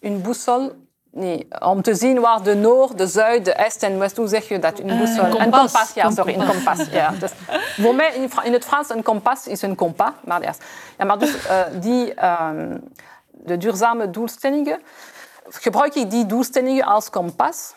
een 0.00 0.22
boussole 0.22 0.74
Nee, 1.14 1.48
om 1.58 1.82
te 1.82 1.94
zien 1.94 2.20
waar 2.20 2.42
de 2.42 2.54
noord, 2.54 2.98
de 2.98 3.06
zuid, 3.06 3.44
de 3.44 3.52
est 3.52 3.82
en 3.82 3.98
west, 3.98 4.16
hoe 4.16 4.28
zeg 4.28 4.48
je 4.48 4.58
dat? 4.58 4.78
Een 4.78 4.98
boussole. 4.98 5.28
Uh, 5.28 5.44
een 5.44 5.50
kompas, 5.50 5.92
ja, 5.94 6.10
sorry, 6.10 6.34
een 6.34 6.46
kompas. 6.46 6.86
Ja. 6.86 7.10
Dus, 7.20 7.30
voor 7.76 7.94
mij 7.94 8.14
in, 8.14 8.30
in, 8.42 8.52
het 8.52 8.64
Frans 8.64 8.90
een 8.90 9.02
kompas 9.02 9.46
is 9.46 9.62
een 9.62 9.74
kompas. 9.74 10.12
Maar, 10.24 10.42
ja. 10.42 10.54
Ja, 10.98 11.04
maar 11.04 11.18
dus 11.18 11.34
uh, 11.34 11.60
die, 11.80 12.24
um, 12.24 12.88
de 13.30 13.56
duurzame 13.56 14.10
doelstellingen, 14.10 14.82
gebruik 15.48 15.94
ik 15.94 16.10
die 16.10 16.26
doelstellingen 16.26 16.84
als 16.84 17.10
kompas 17.10 17.74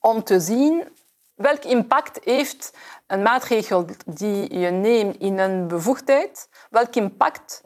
om 0.00 0.24
te 0.24 0.40
zien 0.40 0.88
welk 1.34 1.64
impact 1.64 2.20
heeft 2.24 2.72
een 3.06 3.22
maatregel 3.22 3.86
die 4.06 4.58
je 4.58 4.70
neemt 4.70 5.16
in 5.18 5.38
een 5.38 5.68
bevoegdheid, 5.68 6.48
welk 6.70 6.94
impact 6.94 7.62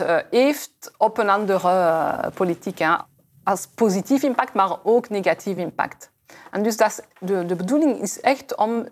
uh, 0.00 0.16
heeft 0.30 0.92
op 0.96 1.18
een 1.18 1.28
andere 1.28 2.30
politiek. 2.34 2.78
Hè 2.78 2.96
als 3.44 3.66
positief 3.66 4.22
impact, 4.22 4.54
maar 4.54 4.76
ook 4.82 5.08
negatief 5.08 5.56
impact. 5.56 6.10
En 6.50 6.62
dus 6.62 6.76
dat 6.76 7.02
de, 7.18 7.46
de 7.46 7.56
bedoeling 7.56 8.00
is 8.00 8.20
echt 8.20 8.56
om, 8.56 8.88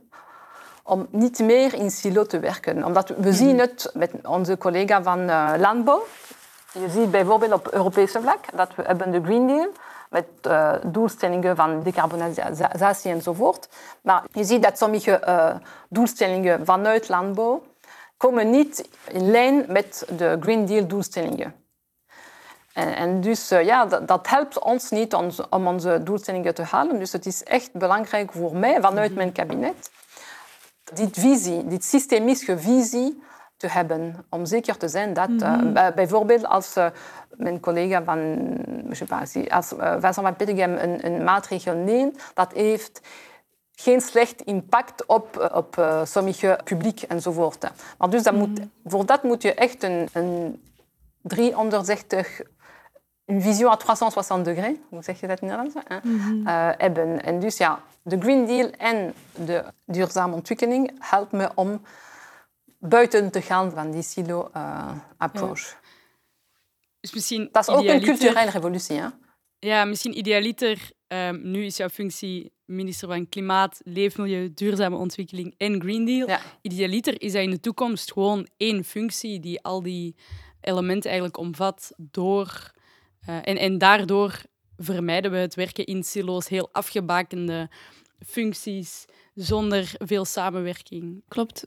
om 0.82 1.06
niet 1.11 1.38
meer 1.38 1.74
in 1.74 1.90
silo 1.90 2.24
te 2.24 2.38
werken. 2.38 2.84
Omdat 2.84 3.08
we 3.08 3.32
zien 3.32 3.54
mhm. 3.54 3.58
het 3.58 3.90
met 3.94 4.11
onze 4.22 4.58
collega 4.58 5.02
van 5.02 5.20
uh, 5.20 5.52
Landbouw. 5.58 6.06
Je 6.72 6.90
ziet 6.90 7.11
bijvoorbeeld 7.11 7.52
op 7.52 7.68
Europese 7.68 8.20
vlak 8.20 8.56
dat 8.56 8.74
we 8.74 8.82
hebben 8.82 9.11
de 9.11 9.22
Green 9.22 9.46
Deal 9.46 9.68
met 10.11 10.26
uh, 10.46 10.74
doelstellingen 10.87 11.56
van 11.56 11.82
decarbonisatie 11.82 13.11
enzovoort. 13.11 13.68
Maar 14.02 14.24
je 14.32 14.44
ziet 14.44 14.62
dat 14.62 14.78
sommige 14.78 15.22
uh, 15.28 15.54
doelstellingen 15.88 16.64
vanuit 16.64 17.08
landbouw 17.08 17.62
komen 18.16 18.50
niet 18.50 18.88
in 19.08 19.30
lijn 19.30 19.64
met 19.68 20.06
de 20.16 20.37
Green 20.40 20.66
Deal 20.66 20.87
doelstellingen. 20.87 21.54
En, 22.78 22.96
en 22.96 23.20
dus 23.20 23.52
uh, 23.52 23.64
ja, 23.64 23.86
dat, 23.86 24.08
dat, 24.08 24.28
helpt 24.28 24.58
ons 24.58 24.90
niet 24.90 25.14
om, 25.14 25.30
om, 25.50 25.66
onze 25.66 26.00
doelstellingen 26.02 26.54
te 26.54 26.62
halen. 26.62 26.98
Dus 26.98 27.12
het 27.12 27.26
is 27.26 27.44
echt 27.44 27.72
belangrijk 27.72 28.32
voor 28.32 28.56
mij, 28.56 28.80
vanuit 28.80 29.14
mijn 29.14 29.32
kabinet, 29.32 29.90
dit 30.94 31.18
visie, 31.18 31.66
dit 31.66 31.84
systemische 31.84 32.58
visie 32.58 33.22
te 33.56 33.66
hebben. 33.66 34.26
Om 34.28 34.46
zeker 34.46 34.76
te 34.76 34.88
zijn 34.88 35.12
dat 35.12 35.30
uh, 35.30 35.88
bijvoorbeeld 35.94 36.46
als 36.46 36.76
uh, 36.76 36.86
mijn 37.36 37.60
collega 37.60 38.02
van, 38.02 38.18
als 39.48 39.72
uh, 39.72 40.12
van 40.12 40.36
Pittigem 40.36 40.76
een, 40.76 41.06
een, 41.06 41.24
maatregel 41.24 41.74
neemt, 41.74 42.22
dat 42.34 42.52
heeft 42.52 43.00
geen 43.72 44.00
slecht 44.00 44.40
impact 44.40 45.06
op, 45.06 45.50
op 45.54 46.02
sommige 46.04 46.58
publiek 46.64 47.02
enzovoort. 47.02 47.70
Maar 47.98 48.10
dus 48.10 48.22
dat 48.22 48.34
moet, 48.34 48.58
mhm. 48.58 48.66
voor 48.84 49.06
dat 49.06 49.22
moet 49.22 49.42
je 49.42 49.54
echt 49.54 49.82
een, 49.82 50.08
een 50.12 50.62
360 51.22 52.40
een 53.28 53.42
visie 53.42 53.66
à 53.66 53.76
360 53.76 54.42
degrés, 54.42 54.76
hoe 54.88 55.02
zeg 55.02 55.20
je 55.20 55.26
dat 55.26 55.40
in 55.40 55.48
Nederlands, 55.48 55.74
mm 56.02 56.46
uh, 56.46 56.70
hebben. 56.76 57.22
En 57.22 57.40
dus 57.40 57.56
ja, 57.56 57.82
de 58.02 58.20
Green 58.20 58.46
Deal 58.46 58.70
en 58.70 59.14
de 59.34 59.64
duurzame 59.86 60.34
ontwikkeling 60.34 60.90
helpen 60.98 61.38
me 61.38 61.50
om 61.54 61.82
buiten 62.78 63.30
te 63.30 63.42
gaan 63.42 63.70
van 63.70 63.90
die 63.90 64.02
silo-approach. 64.02 65.60
Uh, 65.60 65.76
dus 67.00 67.12
misschien 67.12 67.48
dat 67.52 67.68
is 67.68 67.74
ook 67.74 67.84
een 67.84 68.02
culturele 68.02 68.50
revolutie. 68.50 68.96
Hè? 68.96 69.08
Ja, 69.58 69.84
misschien 69.84 70.18
idealiter. 70.18 70.90
Um, 71.08 71.50
nu 71.50 71.64
is 71.64 71.76
jouw 71.76 71.88
functie 71.88 72.52
minister 72.64 73.08
van 73.08 73.28
Klimaat, 73.28 73.80
Leefmilieu, 73.84 74.54
Duurzame 74.54 74.96
Ontwikkeling 74.96 75.54
en 75.56 75.80
Green 75.80 76.04
Deal. 76.04 76.28
Ja. 76.28 76.40
Idealiter 76.62 77.22
is 77.22 77.32
dat 77.32 77.42
in 77.42 77.50
de 77.50 77.60
toekomst 77.60 78.12
gewoon 78.12 78.48
één 78.56 78.84
functie 78.84 79.40
die 79.40 79.62
al 79.62 79.82
die 79.82 80.16
elementen 80.60 81.10
eigenlijk 81.10 81.38
omvat 81.38 81.92
door... 81.96 82.76
Uh, 83.28 83.36
en, 83.42 83.56
en 83.56 83.78
daardoor 83.78 84.42
vermijden 84.76 85.30
we 85.30 85.36
het 85.36 85.54
werken 85.54 85.86
in 85.86 86.04
silo's, 86.04 86.48
heel 86.48 86.68
afgebakende 86.72 87.70
functies, 88.26 89.04
zonder 89.34 89.92
veel 89.98 90.24
samenwerking. 90.24 91.22
Klopt. 91.28 91.66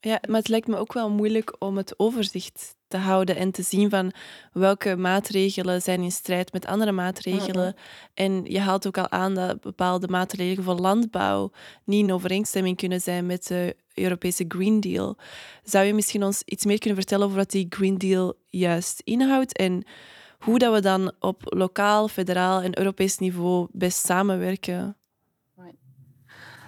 Ja, 0.00 0.20
maar 0.28 0.38
het 0.38 0.48
lijkt 0.48 0.66
me 0.66 0.76
ook 0.76 0.92
wel 0.92 1.10
moeilijk 1.10 1.56
om 1.58 1.76
het 1.76 1.94
overzicht 1.96 2.76
te 2.88 2.96
houden 2.96 3.36
en 3.36 3.50
te 3.50 3.62
zien 3.62 3.90
van 3.90 4.12
welke 4.52 4.96
maatregelen 4.96 5.82
zijn 5.82 6.00
in 6.00 6.12
strijd 6.12 6.52
met 6.52 6.66
andere 6.66 6.92
maatregelen. 6.92 7.74
Mhm. 7.74 7.84
En 8.14 8.44
je 8.44 8.60
haalt 8.60 8.86
ook 8.86 8.98
al 8.98 9.10
aan 9.10 9.34
dat 9.34 9.60
bepaalde 9.60 10.08
maatregelen 10.08 10.64
voor 10.64 10.80
landbouw 10.80 11.50
niet 11.84 12.04
in 12.04 12.12
overeenstemming 12.12 12.76
kunnen 12.76 13.00
zijn 13.00 13.26
met 13.26 13.46
de 13.46 13.76
Europese 13.94 14.44
Green 14.48 14.80
Deal. 14.80 15.16
Zou 15.62 15.86
je 15.86 15.94
misschien 15.94 16.22
ons 16.22 16.42
iets 16.44 16.64
meer 16.64 16.78
kunnen 16.78 16.98
vertellen 16.98 17.24
over 17.24 17.38
wat 17.38 17.50
die 17.50 17.66
Green 17.68 17.98
Deal 17.98 18.34
juist 18.48 19.00
inhoudt 19.04 19.56
en 19.56 19.84
hoe 20.44 20.58
dat 20.58 20.72
we 20.72 20.80
dan 20.80 21.12
op 21.20 21.42
lokaal, 21.44 22.08
federaal 22.08 22.60
en 22.60 22.78
Europees 22.78 23.18
niveau 23.18 23.66
best 23.70 24.06
samenwerken? 24.06 24.96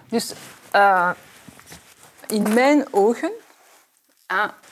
Dus 0.09 0.35
uh, 0.75 1.11
in 2.27 2.55
mijn 2.55 2.87
ogen, 2.91 3.33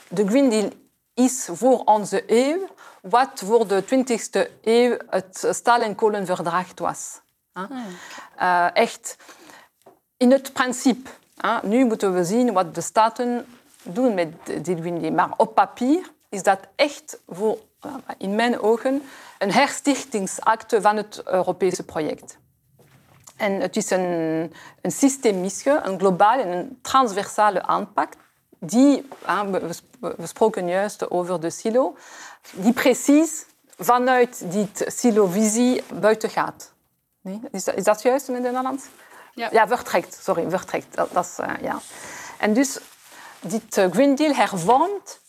de 0.08 0.26
Green 0.26 0.50
Deal 0.50 0.70
is 1.14 1.48
voor 1.52 1.78
onze 1.84 2.24
eeuw 2.26 2.68
wat 3.02 3.30
voor 3.44 3.68
de 3.68 3.84
20e 3.84 4.50
eeuw 4.62 4.96
het 5.10 5.48
staal- 5.50 5.80
en 5.80 5.94
kolenverdrag 5.94 6.66
was. 6.74 7.20
Uh, 8.40 8.68
echt, 8.72 9.16
in 10.16 10.30
het 10.30 10.52
principe. 10.52 11.10
Nu 11.62 11.84
moeten 11.84 12.14
we 12.14 12.24
zien 12.24 12.52
wat 12.52 12.74
de 12.74 12.80
staten 12.80 13.46
doen 13.82 14.14
met 14.14 14.32
die 14.62 14.76
Green 14.76 15.00
Deal. 15.00 15.12
Maar 15.12 15.32
op 15.36 15.54
papier 15.54 16.10
is 16.28 16.42
dat 16.42 16.58
echt 16.76 17.20
voor, 17.28 17.58
in 18.18 18.34
mijn 18.34 18.60
ogen 18.60 19.02
een 19.38 19.52
herstichtingsakte 19.52 20.80
van 20.80 20.96
het 20.96 21.22
Europese 21.24 21.82
project. 21.82 22.38
En 23.36 23.60
het 23.60 23.76
is 23.76 23.90
een, 23.90 24.52
een 24.80 24.92
systemische, 24.92 25.80
een 25.84 25.98
globale 25.98 26.42
en 26.42 26.52
een 26.52 26.78
transversale 26.82 27.62
aanpak 27.62 28.12
die, 28.58 29.08
we 30.00 30.26
spraken 30.26 30.68
juist 30.68 31.10
over 31.10 31.40
de 31.40 31.50
silo, 31.50 31.96
die 32.52 32.72
precies 32.72 33.46
vanuit 33.78 34.50
die 34.50 34.68
silo-visie 34.74 35.82
buiten 36.00 36.30
gaat. 36.30 36.72
Nee? 37.20 37.40
Is, 37.50 37.64
dat, 37.64 37.74
is 37.74 37.84
dat 37.84 38.02
juist 38.02 38.28
in 38.28 38.34
het 38.34 38.42
Nederlands? 38.42 38.84
Ja. 39.34 39.48
ja, 39.52 39.68
vertrekt. 39.68 40.18
Sorry, 40.22 40.50
vertrekt. 40.50 40.94
Dat, 40.96 41.12
dat 41.12 41.24
is, 41.24 41.38
uh, 41.38 41.52
ja. 41.62 41.80
En 42.38 42.52
dus 42.52 42.78
dit 43.40 43.76
uh, 43.76 43.90
Green 43.90 44.14
Deal 44.14 44.34
hervormt, 44.34 45.20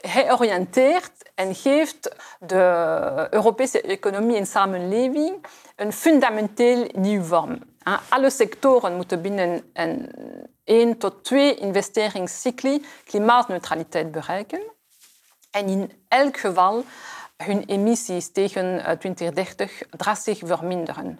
heroriënteert 0.00 1.25
en 1.36 1.54
geeft 1.54 2.16
de 2.40 3.26
Europese 3.30 3.80
economie 3.80 4.36
en 4.36 4.46
samenleving 4.46 5.46
een 5.76 5.92
fundamenteel 5.92 6.88
nieuw 6.92 7.22
vorm. 7.22 7.62
Alle 8.08 8.30
sectoren 8.30 8.96
moeten 8.96 9.22
binnen 9.22 9.70
een 9.72 10.10
één 10.64 10.98
tot 10.98 11.24
twee 11.24 11.54
investeringscycli 11.54 12.84
klimaatneutraliteit 13.04 14.12
bereiken. 14.12 14.62
En 15.50 15.66
in 15.66 15.92
elk 16.08 16.36
geval 16.36 16.84
hun 17.36 17.64
emissies 17.66 18.32
tegen 18.32 18.82
2030 18.98 19.82
eh, 19.82 19.88
drastisch 19.90 20.42
verminderen. 20.44 21.18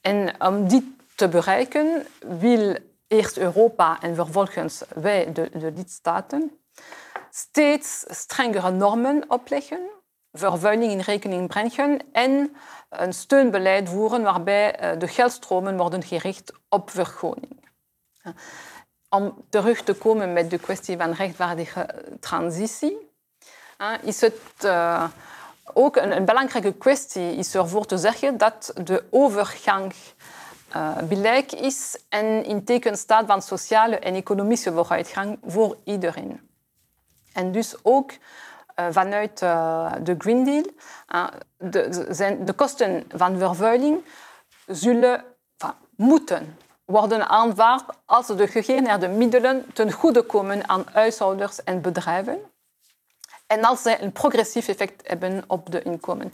En 0.00 0.34
om 0.38 0.68
dit 0.68 0.84
te 1.14 1.28
bereiken 1.28 2.06
wil 2.40 2.76
eerst 3.08 3.36
Europa 3.36 4.00
en 4.00 4.14
vervolgens 4.14 4.82
wij, 4.94 5.32
de, 5.32 5.50
de 5.58 5.72
lidstaten, 5.72 6.58
steeds 7.36 8.04
strengere 8.08 8.70
normen 8.70 9.24
opleggen, 9.28 9.90
vervuiling 10.32 10.92
in 10.92 11.00
rekening 11.00 11.48
brengen 11.48 12.00
en 12.12 12.56
een 12.88 13.12
steunbeleid 13.12 13.88
voeren 13.88 14.22
waarbij 14.22 14.76
eh, 14.76 14.98
de 14.98 15.08
geldstromen 15.08 15.76
worden 15.76 16.02
gericht 16.02 16.52
op 16.68 16.90
vergroening. 16.90 17.68
Om 19.08 19.44
terug 19.48 19.82
te 19.82 19.94
komen 19.94 20.32
met 20.32 20.50
de 20.50 20.58
kwestie 20.58 20.96
van 20.96 21.12
rechtvaardige 21.12 21.86
transitie, 22.20 23.12
is 24.02 24.20
het 24.20 24.66
ook 25.72 25.96
een, 25.96 26.24
belangrijke 26.24 26.72
kwestie 26.72 27.36
is 27.36 27.54
ervoor 27.54 27.86
te 27.86 27.98
zeggen 27.98 28.38
dat 28.38 28.72
de 28.84 29.04
overgang 29.10 29.94
uh, 30.76 31.60
is 31.60 31.98
en 32.08 32.44
in 32.44 32.64
teken 32.64 32.96
staat 32.96 33.26
van 33.26 33.42
sociale 33.42 33.98
en 33.98 34.14
economische 34.14 34.72
vooruitgang 34.72 35.38
voor 35.46 35.76
iedereen. 35.84 36.53
En 37.34 37.52
dus 37.52 37.74
ook 37.82 38.10
uh, 38.10 38.86
vanuit 38.90 39.38
de 39.38 40.14
Green 40.18 40.44
Deal, 40.44 40.64
de, 41.58 42.06
zijn 42.10 42.44
de 42.44 42.52
kosten 42.52 43.04
van 43.14 43.38
vervuiling 43.38 44.04
zullen 44.66 45.24
moeten 45.96 46.58
worden 46.84 47.28
aanvaard 47.28 47.84
als 48.04 48.26
de 48.26 48.46
gegenereerde 48.46 49.08
middelen 49.08 49.72
ten 49.72 49.92
goede 49.92 50.22
komen 50.22 50.68
aan 50.68 50.84
huishoudens 50.92 51.64
en 51.64 51.80
bedrijven. 51.80 52.38
En 53.46 53.64
als 53.64 53.82
zij 53.82 54.02
een 54.02 54.12
progressief 54.12 54.68
effect 54.68 55.08
hebben 55.08 55.44
op 55.46 55.70
de 55.70 55.82
inkomen. 55.82 56.32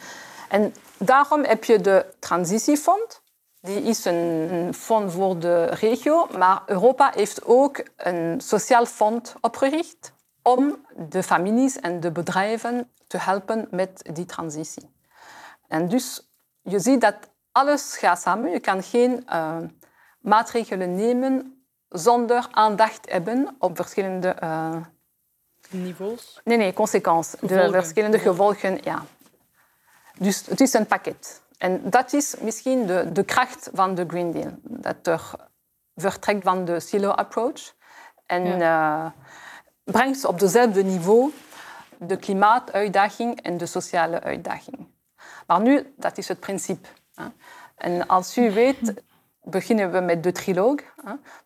En 0.49 0.75
daarom 0.99 1.45
heb 1.45 1.65
je 1.65 1.81
de 1.81 2.07
transitiefonds. 2.19 3.21
Die 3.61 3.83
is 3.83 4.05
een 4.05 4.75
fonds 4.75 5.15
voor 5.15 5.39
de 5.39 5.65
regio, 5.65 6.27
maar 6.39 6.63
Europa 6.67 7.13
heeft 7.15 7.45
ook 7.45 7.85
een 7.97 8.41
sociaal 8.41 8.87
fonds 8.87 9.33
opgericht 9.41 10.13
om 10.43 10.87
de 11.09 11.23
families 11.23 11.81
en 11.81 12.01
de 12.01 12.11
bedrijven 12.11 12.91
te 13.07 13.19
helpen 13.19 13.69
met 13.71 14.09
die 14.13 14.25
transitie. 14.25 14.91
En 15.69 15.89
dus 15.89 16.31
je 16.63 16.79
ziet 16.79 17.01
dat 17.01 17.17
alles 17.53 17.97
gaat 17.97 18.21
samen. 18.21 18.51
Je 18.51 18.61
kan 18.61 18.83
geen 18.83 19.27
uh, 19.33 19.57
maatregelen 20.21 20.95
nemen 20.95 21.65
zonder 21.89 22.47
aandacht 22.51 23.11
hebben 23.11 23.57
op 23.59 23.77
verschillende 23.77 24.37
uh, 24.43 24.77
niveaus? 25.71 26.41
Nee, 26.45 26.57
nee, 26.57 26.73
consequenties. 26.73 27.41
De 27.41 27.69
verschillende 27.71 28.19
gevolgen, 28.19 28.79
ja. 28.83 29.05
Dus 30.19 30.47
het 30.47 30.61
is 30.61 30.73
een 30.73 30.87
pakket. 30.87 31.43
En 31.59 31.91
dat 31.91 32.13
is 32.13 32.37
misschien 32.41 32.87
de, 32.87 33.13
de 33.13 33.25
kracht 33.25 33.71
van 33.73 33.95
de 33.95 34.05
Green 34.07 34.31
Deal. 34.31 34.53
Dat 34.63 35.07
er 35.07 35.31
vertrekt 35.95 36.43
van 36.43 36.65
de 36.65 36.81
silo-approach 36.81 37.75
en 38.27 38.45
ja. 38.45 39.05
uh, 39.05 39.11
brengt 39.91 40.25
op 40.25 40.39
dezelfde 40.39 40.83
niveau 40.83 41.33
de 41.99 42.17
klimaatuitdaging 42.17 43.41
en 43.41 43.57
de 43.57 43.67
sociale 43.67 44.21
uitdaging. 44.21 44.89
Maar 45.47 45.61
nu, 45.61 45.95
dat 45.97 46.19
is 46.19 46.29
het 46.29 46.41
principe. 46.41 46.89
En 47.77 48.07
als 48.07 48.37
u 48.37 48.51
weet, 48.53 48.95
beginnen 49.43 49.93
we 49.93 50.01
met 50.01 50.23
de 50.23 50.33
triloog, 50.33 50.81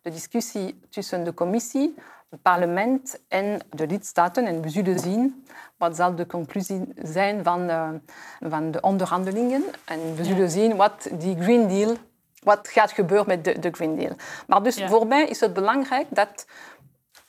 de 0.03 0.11
discussie 0.11 0.81
tussen 0.91 1.25
de 1.25 1.35
commissie, 1.35 1.95
het 2.31 2.43
parlement 2.43 3.21
en 3.29 3.61
de 3.71 3.87
lidstaten. 3.87 4.47
En 4.47 4.63
we 4.63 4.69
zullen 4.69 4.99
zien 4.99 5.47
wat 5.77 5.97
zal 5.97 6.15
de 6.15 6.27
conclusie 6.27 6.93
zijn 7.03 7.45
van 7.45 7.67
de, 7.67 8.01
van 8.49 8.71
de 8.71 8.81
onderhandelingen. 8.81 9.65
En 9.85 10.15
we 10.15 10.25
zullen 10.25 10.51
zien 10.51 10.77
wat 10.77 11.09
die 11.13 11.37
Green 11.43 11.69
Deal, 11.69 11.97
wat 12.43 12.69
gaat 12.69 12.93
gebeuren 12.93 13.27
met 13.27 13.45
de, 13.45 13.59
de 13.59 13.71
Green 13.71 13.97
Deal. 13.97 14.17
Maar 14.47 14.63
dus 14.63 14.85
voor 14.85 15.07
mij 15.07 15.27
is 15.27 15.41
het 15.41 15.53
belangrijk 15.53 16.07
dat 16.11 16.47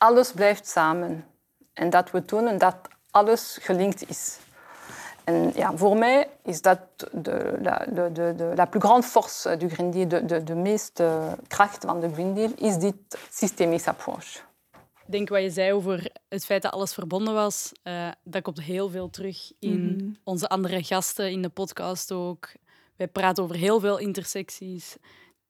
alles 0.05 0.31
blijft 0.31 0.67
samen. 0.67 1.25
En 1.73 1.89
dat 1.89 2.11
we 2.11 2.25
tonen 2.25 2.57
dat 2.57 2.75
alles 3.11 3.57
gelinkt 3.61 4.09
is. 4.09 4.37
En 5.23 5.51
ja, 5.55 5.77
voor 5.77 5.97
mij 5.97 6.29
is 6.43 6.61
dat 6.61 6.79
de, 7.11 7.57
la, 7.61 7.85
de, 7.89 8.11
de, 8.11 8.33
de, 8.37 8.51
la 8.55 8.65
plus 8.65 8.83
grande 8.83 9.07
force 9.07 9.57
du 9.57 9.69
Green 9.69 9.91
Deal, 9.91 10.07
de, 10.07 10.25
de, 10.25 10.43
de 10.43 10.55
meeste 10.55 11.37
kracht 11.47 11.85
van 11.85 11.99
de 11.99 12.13
Green 12.13 12.33
Deal, 12.33 12.51
is 12.55 12.77
dit 12.77 12.95
systemische 13.31 13.89
approach. 13.89 14.43
Ik 15.05 15.11
denk 15.11 15.29
wat 15.29 15.41
je 15.41 15.49
zei 15.49 15.73
over 15.73 16.11
het 16.29 16.45
feit 16.45 16.61
dat 16.61 16.71
alles 16.71 16.93
verbonden 16.93 17.33
was, 17.33 17.71
uh, 17.83 18.07
dat 18.23 18.41
komt 18.41 18.61
heel 18.61 18.89
veel 18.89 19.09
terug 19.09 19.51
in 19.59 19.81
mm 19.81 19.99
-hmm. 19.99 20.17
onze 20.23 20.47
andere 20.47 20.83
gasten 20.83 21.31
in 21.31 21.41
de 21.41 21.49
podcast 21.49 22.11
ook. 22.11 22.51
Wij 22.95 23.07
praten 23.07 23.43
over 23.43 23.55
heel 23.55 23.79
veel 23.79 23.97
intersecties. 23.97 24.97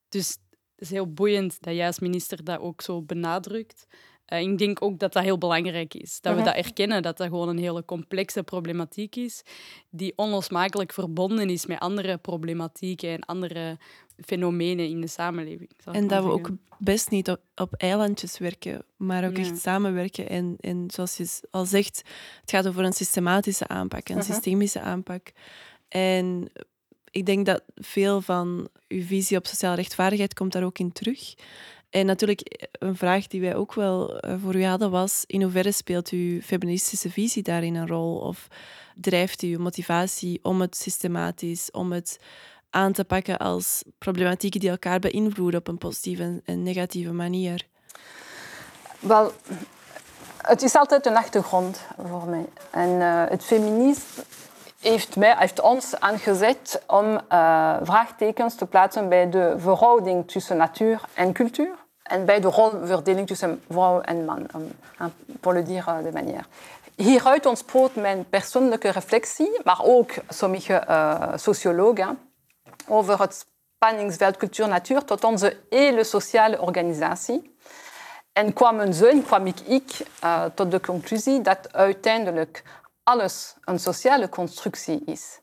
Dus 0.10 0.38
Het 0.76 0.84
is 0.84 0.90
heel 0.90 1.14
boeiend 1.14 1.62
dat 1.62 1.76
jij 1.76 1.88
als 1.88 2.00
minister 2.00 2.44
dat 2.44 2.60
ook 2.60 2.82
zo 2.82 3.02
benadrukt. 3.02 3.86
Uh, 4.30 4.40
ik 4.40 4.58
denk 4.58 4.82
ook 4.82 5.00
dat 5.00 5.14
dat 5.14 5.24
heel 5.24 5.38
belangrijk 5.38 5.94
is. 5.94 6.22
Dat 6.22 6.34
we 6.34 6.42
mhm. 6.42 6.48
dat 6.48 6.66
erkennen, 6.66 7.02
dat 7.02 7.18
dat 7.18 7.28
gewoon 7.28 7.50
een 7.50 7.58
hele 7.58 7.86
complexe 7.86 8.44
problematiek 8.44 9.16
is, 9.16 9.42
die 9.90 10.14
onlosmakelijk 10.16 10.94
verbonden 10.94 11.50
is 11.50 11.66
met 11.66 11.80
andere 11.80 12.18
problematieken 12.18 13.10
en 13.10 13.26
andere 13.26 13.78
fenomenen 14.26 14.90
in 14.90 15.02
de 15.02 15.08
samenleving. 15.08 15.70
En 15.92 16.08
dat 16.08 16.24
we 16.24 16.30
ook 16.30 16.50
best 16.78 17.10
niet 17.10 17.30
op, 17.30 17.40
op 17.56 17.74
eilandjes 17.74 18.38
werken, 18.38 18.86
maar 18.98 19.26
ook 19.26 19.38
echt 19.38 19.58
samenwerken. 19.58 20.30
En, 20.30 20.56
en 20.60 20.86
zoals 20.88 21.18
je 21.18 21.28
al 21.52 21.66
zegt, 21.66 21.98
het 22.42 22.52
gaat 22.52 22.68
over 22.68 22.84
een 22.84 22.94
systematische 22.94 23.68
aanpak, 23.68 24.10
een 24.10 24.18
uh 24.18 24.24
systemische 24.24 24.80
aanpak. 24.80 25.32
En 25.88 26.52
ik 27.12 27.26
denk 27.26 27.46
dat 27.46 27.64
veel 27.76 28.22
van 28.22 28.70
uw 28.88 29.04
visie 29.04 29.38
op 29.38 29.48
sociale 29.48 29.76
rechtvaardigheid 29.76 30.34
komt 30.34 30.52
daar 30.52 30.64
ook 30.64 30.80
in 30.80 30.92
terug. 30.92 31.34
En 31.96 32.06
natuurlijk, 32.06 32.68
een 32.72 32.96
vraag 32.96 33.28
die 33.28 33.42
wij 33.42 33.56
ook 33.56 33.74
wel 33.74 34.20
eh, 34.20 34.36
voor 34.44 34.56
u 34.56 34.66
hadden 34.66 34.92
was: 34.92 35.24
in 35.28 35.42
hoeverre 35.42 35.72
speelt 35.72 36.10
uw 36.10 36.42
feministische 36.42 37.10
visie 37.10 37.44
daarin 37.44 37.76
een 37.76 37.88
rol? 37.88 38.18
Of 38.18 38.48
drijft 38.96 39.42
uw 39.42 39.60
motivatie 39.60 40.40
om 40.44 40.62
het 40.62 40.76
systematisch, 40.76 41.72
om 41.72 41.92
het 41.92 42.20
aan 42.70 42.92
te 42.92 43.06
pakken 43.06 43.38
als 43.38 43.84
problematieken 43.98 44.60
die 44.60 44.70
elkaar 44.70 45.00
beïnvloeden 45.00 45.60
op 45.60 45.68
een 45.68 45.78
positieve 45.78 46.42
en 46.46 46.64
negatieve 46.64 47.14
manier? 47.14 47.68
Wel, 49.00 49.32
het 50.42 50.62
is 50.62 50.76
altijd 50.76 51.06
een 51.06 51.18
achtergrond 51.18 51.80
voor 52.08 52.28
mij. 52.28 52.46
En 52.72 52.90
uh, 52.90 53.24
het 53.28 53.44
feminisme 53.44 54.24
heeft, 54.80 55.16
mij, 55.16 55.36
heeft 55.38 55.62
ons 55.62 56.00
aangezet 56.00 56.84
om 56.88 57.06
uh, 57.06 57.76
vraagtekens 57.82 58.56
te 58.56 58.66
plaatsen 58.66 59.10
bij 59.10 59.30
de 59.30 59.56
verhouding 59.58 60.32
tussen 60.32 60.58
natuur 60.58 61.02
en 61.14 61.34
cultuur. 61.34 61.84
En 62.06 62.26
bij 62.26 62.40
de 62.40 62.48
rolverdeling 62.48 63.28
tussen 63.28 63.62
vrouw 63.70 64.02
en 64.02 64.26
man, 64.26 64.48
voor 65.42 65.54
le 65.54 65.64
dire 65.64 66.04
de 66.04 66.12
manière. 66.12 66.44
Hieruit 66.96 67.46
ontsproot 67.46 67.96
mijn 67.96 68.30
persoonlijke 68.30 68.90
reflectie, 68.90 69.60
maar 69.64 69.80
ook 69.84 70.12
sommige 70.30 70.84
uh, 70.90 71.32
sociologen, 71.36 72.20
over 72.88 73.22
het 73.22 73.46
spanningsveld 73.78 74.38
cultuur-natuur 74.38 75.04
tot 75.04 75.24
onze 75.24 75.58
hele 75.70 76.04
sociale 76.04 76.62
organisatie. 76.62 77.58
En 78.34 78.54
kwamen 78.54 78.94
ze, 78.94 79.08
en 79.08 79.24
kwam 79.24 79.48
ik, 79.48 79.60
ik 79.60 80.06
uh, 80.24 80.46
tot 80.54 80.72
de 80.72 80.80
conclusie 80.80 81.42
dat 81.42 81.74
uiteindelijk 81.74 82.64
alles 83.04 83.56
een 83.62 83.80
sociale 83.80 84.30
constructie 84.30 85.02
is. 85.06 85.40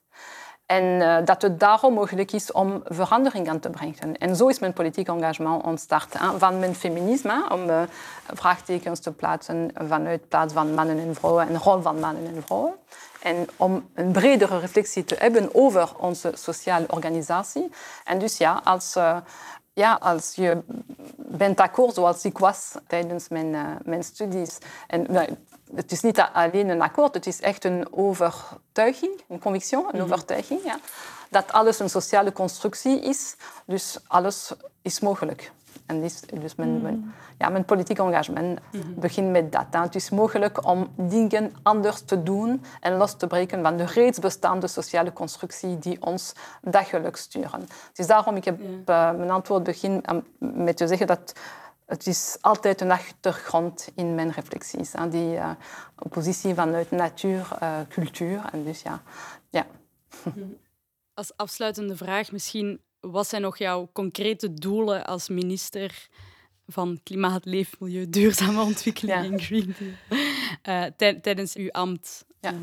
En 0.72 0.84
uh, 0.84 1.16
dat 1.24 1.42
het 1.42 1.60
daarom 1.60 1.94
mogelijk 1.94 2.32
is 2.32 2.52
om 2.52 2.82
verandering 2.84 3.48
aan 3.48 3.58
te 3.58 3.70
brengen. 3.70 4.18
En 4.18 4.36
zo 4.36 4.48
is 4.48 4.58
mijn 4.58 4.72
politiek 4.72 5.08
engagement 5.08 5.64
ontstart. 5.64 6.18
Hè, 6.18 6.38
van 6.38 6.58
mijn 6.58 6.74
feminisme, 6.74 7.48
om 7.50 7.68
uh, 7.68 7.82
vraagtekens 8.26 9.00
te 9.00 9.12
plaatsen 9.12 9.70
vanuit 9.74 10.28
plaats 10.28 10.52
van 10.52 10.74
mannen 10.74 10.98
en 10.98 11.14
vrouwen 11.14 11.48
en 11.48 11.58
rol 11.58 11.80
van 11.80 12.00
mannen 12.00 12.26
en 12.26 12.42
vrouwen. 12.42 12.74
En 13.22 13.46
om 13.56 13.88
een 13.94 14.12
bredere 14.12 14.58
reflectie 14.58 15.04
te 15.04 15.16
hebben 15.18 15.54
over 15.54 15.96
onze 15.98 16.32
sociale 16.34 16.86
organisatie. 16.88 17.70
En 18.04 18.18
dus 18.18 18.36
ja, 18.36 18.60
als, 18.64 18.96
uh, 18.96 19.16
ja, 19.72 19.98
als 20.00 20.34
je 20.34 20.58
bent 21.16 21.60
akkoord 21.60 21.94
zoals 21.94 22.24
ik 22.24 22.38
was 22.38 22.74
tijdens 22.86 23.28
mijn, 23.28 23.78
mijn 23.84 24.04
studies. 24.04 24.58
En, 24.86 25.06
het 25.74 25.92
is 25.92 26.00
niet 26.00 26.20
alleen 26.32 26.68
een 26.68 26.82
akkoord, 26.82 27.14
het 27.14 27.26
is 27.26 27.40
echt 27.40 27.64
een 27.64 27.86
overtuiging, 27.90 29.20
een 29.28 29.38
conviction, 29.38 29.84
een 29.84 29.90
mhm. 29.92 30.02
overtuiging. 30.02 30.60
Ja, 30.64 30.78
dat 31.30 31.52
alles 31.52 31.78
een 31.78 31.90
sociale 31.90 32.32
constructie 32.32 33.00
is, 33.00 33.36
dus 33.64 33.98
alles 34.06 34.52
is 34.82 35.00
mogelijk. 35.00 35.52
En 35.86 36.00
dus, 36.00 36.20
dus 36.40 36.54
mijn, 36.54 36.74
mm. 36.76 36.82
mijn, 36.82 37.14
ja, 37.38 37.48
mijn 37.48 37.64
politiek 37.64 37.98
engagement 37.98 38.60
mm 38.72 38.80
begint 38.96 39.30
met 39.30 39.52
dat. 39.52 39.66
Het 39.70 39.94
is 39.94 40.10
mogelijk 40.10 40.66
om 40.66 40.88
dingen 40.96 41.52
anders 41.62 42.00
te 42.00 42.22
doen 42.22 42.64
en 42.80 42.96
los 42.96 43.16
te 43.16 43.26
breken 43.26 43.62
van 43.62 43.76
de 43.76 43.84
reeds 43.84 44.18
bestaande 44.18 44.66
sociale 44.66 45.12
constructie 45.12 45.78
die 45.78 46.02
ons 46.02 46.32
dagelijks 46.60 47.20
sturen. 47.20 47.68
Dus 47.92 48.06
daarom 48.06 48.36
ik 48.36 48.44
heb 48.44 48.60
uh, 48.60 48.66
mijn 48.86 49.30
antwoord 49.30 49.62
begin 49.62 50.04
met 50.38 50.76
te 50.76 50.86
zeggen 50.86 51.06
dat 51.06 51.32
het 51.92 52.06
is 52.06 52.36
altijd 52.40 52.80
een 52.80 52.90
achtergrond 52.90 53.88
in 53.94 54.14
mijn 54.14 54.30
reflecties. 54.30 54.92
Hè, 54.92 55.08
die 55.08 55.34
uh, 55.34 55.50
positie 56.10 56.54
vanuit 56.54 56.90
natuur, 56.90 57.48
uh, 57.62 57.80
cultuur. 57.88 58.42
En 58.52 58.64
dus 58.64 58.82
ja, 58.82 59.02
ja. 59.50 59.66
Als 61.14 61.36
afsluitende 61.36 61.96
vraag 61.96 62.32
misschien, 62.32 62.80
wat 63.00 63.28
zijn 63.28 63.42
nog 63.42 63.58
jouw 63.58 63.88
concrete 63.92 64.54
doelen 64.54 65.04
als 65.06 65.28
minister 65.28 66.08
van 66.66 67.00
Klimaat, 67.02 67.44
Leefmilieu, 67.44 68.10
Duurzame 68.10 68.62
Ontwikkeling 68.72 69.32
en 69.32 69.40
Green 69.40 69.74
Deal 69.78 70.86
uh, 71.02 71.16
tijdens 71.20 71.54
uw 71.54 71.70
ambt? 71.70 72.24
Ja. 72.40 72.54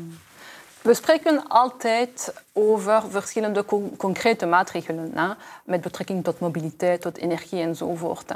We 0.82 0.94
spreken 0.94 1.48
altijd 1.48 2.34
over 2.52 3.10
verschillende 3.10 3.64
concrete 3.96 4.46
maatregelen, 4.46 5.10
hè, 5.14 5.32
met 5.64 5.80
betrekking 5.80 6.24
tot 6.24 6.38
mobiliteit, 6.38 7.00
tot 7.00 7.16
energie 7.16 7.60
enzovoort. 7.60 8.32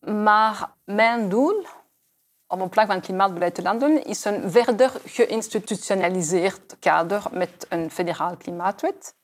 Maar 0.00 0.72
mijn 0.84 1.28
doel 1.28 1.66
om 2.46 2.60
op 2.60 2.72
vlak 2.72 2.86
van 2.86 3.00
klimaatbeleid 3.00 3.54
te 3.54 3.62
landen 3.62 4.04
is 4.04 4.24
een 4.24 4.50
verder 4.50 4.92
geïnstitutionaliseerd 5.04 6.76
kader 6.80 7.22
met 7.30 7.66
een 7.68 7.90
federaal 7.90 8.36
klimaatwet 8.36 9.14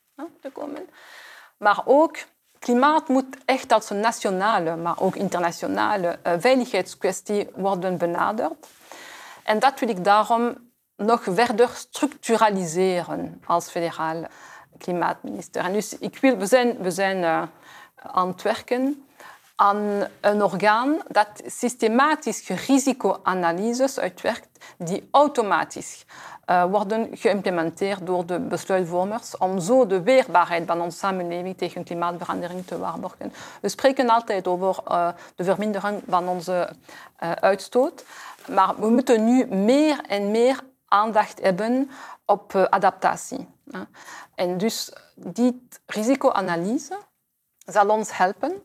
te 0.41 0.51
komen. 0.51 0.89
Maar 1.59 1.83
ook 1.85 2.17
klimaat 2.59 3.09
moet 3.09 3.37
echt 3.45 3.73
als 3.73 3.91
een 3.91 4.01
nationale, 4.01 4.77
maar 4.77 5.01
ook 5.01 5.17
internationale 5.17 6.19
uh, 6.27 6.33
veiligheidskwestie 6.39 7.49
worden 7.55 7.99
benaderd. 7.99 8.67
En 9.43 9.59
dat 9.59 9.81
wil 9.81 9.89
ik 9.89 10.05
daarom 10.05 10.73
nog 10.97 11.23
verder 11.23 11.69
structuraliseren 11.69 13.43
als 13.47 13.71
federaal 13.71 14.25
klimaatminister. 14.79 15.65
En 15.65 15.73
dus 15.73 15.99
ik 15.99 16.19
wil, 16.19 16.37
we 16.37 16.47
zijn, 16.47 16.79
we 16.79 16.91
zijn 16.91 17.17
uh, 17.17 17.43
aan 17.97 18.29
het 18.29 18.43
werken 18.43 19.07
aan 19.57 20.07
een 20.21 20.43
orgaan 20.43 20.99
dat 21.09 21.29
systematisch 21.47 22.49
risicoanalyses 22.49 23.99
uitwerkt 23.99 24.49
die 24.79 25.09
automatisch 25.11 26.05
uh, 26.51 26.65
worden 26.65 27.17
geïmplementeerd 27.17 28.07
door 28.07 28.27
de 28.27 28.41
besluitvormers 28.41 29.37
om 29.37 29.61
zo 29.61 29.87
de 29.87 30.03
weerbaarheid 30.03 30.67
van 30.67 30.81
onze 30.81 30.99
samenleving 30.99 31.57
tegen 31.57 31.85
klimaatverandering 31.85 32.67
te 32.67 32.79
waarborgen. 32.79 33.33
We 33.61 33.69
spreken 33.69 34.09
altijd 34.09 34.47
over 34.47 34.79
uh, 34.89 35.09
de 35.35 35.45
vermindering 35.45 36.03
van 36.09 36.29
onze 36.29 36.71
uh, 37.23 37.33
uitstoot, 37.33 38.05
maar 38.49 38.75
we 38.77 38.89
moeten 38.89 39.25
nu 39.25 39.47
meer 39.47 40.01
en 40.09 40.31
meer 40.31 40.61
aandacht 40.89 41.41
hebben 41.41 41.91
op 42.25 42.55
adaptatie. 42.55 43.49
En 44.35 44.59
dus 44.59 44.93
die 45.15 45.69
risicoanalyse 45.87 46.99
zal 47.59 47.89
ons 47.89 48.17
helpen 48.17 48.63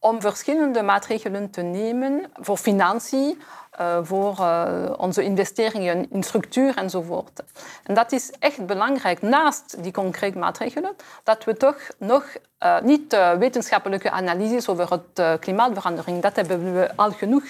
om 0.00 0.20
verschillende 0.20 0.82
maatregelen 0.82 1.50
te 1.50 1.62
nemen 1.62 2.30
voor 2.34 2.56
financiën, 2.56 3.42
uh, 3.80 3.98
voor 4.02 4.36
uh, 4.40 4.90
onze 4.96 5.22
investeringen 5.22 6.10
in 6.10 6.22
structuur 6.22 6.76
enzovoort. 6.76 7.42
En 7.84 7.94
dat 7.94 8.12
is 8.12 8.30
echt 8.38 8.66
belangrijk, 8.66 9.22
naast 9.22 9.82
die 9.82 9.92
concrete 9.92 10.38
maatregelen, 10.38 10.96
dat 11.24 11.44
we 11.44 11.56
toch 11.56 11.76
nog 11.98 12.24
uh, 12.62 12.80
niet 12.80 13.16
wetenschappelijke 13.38 14.10
analyses 14.10 14.68
over 14.68 14.90
het 14.90 15.40
klimaatverandering, 15.40 16.22
dat 16.22 16.36
hebben 16.36 16.74
we 16.74 16.90
al 16.96 17.10
genoeg, 17.10 17.44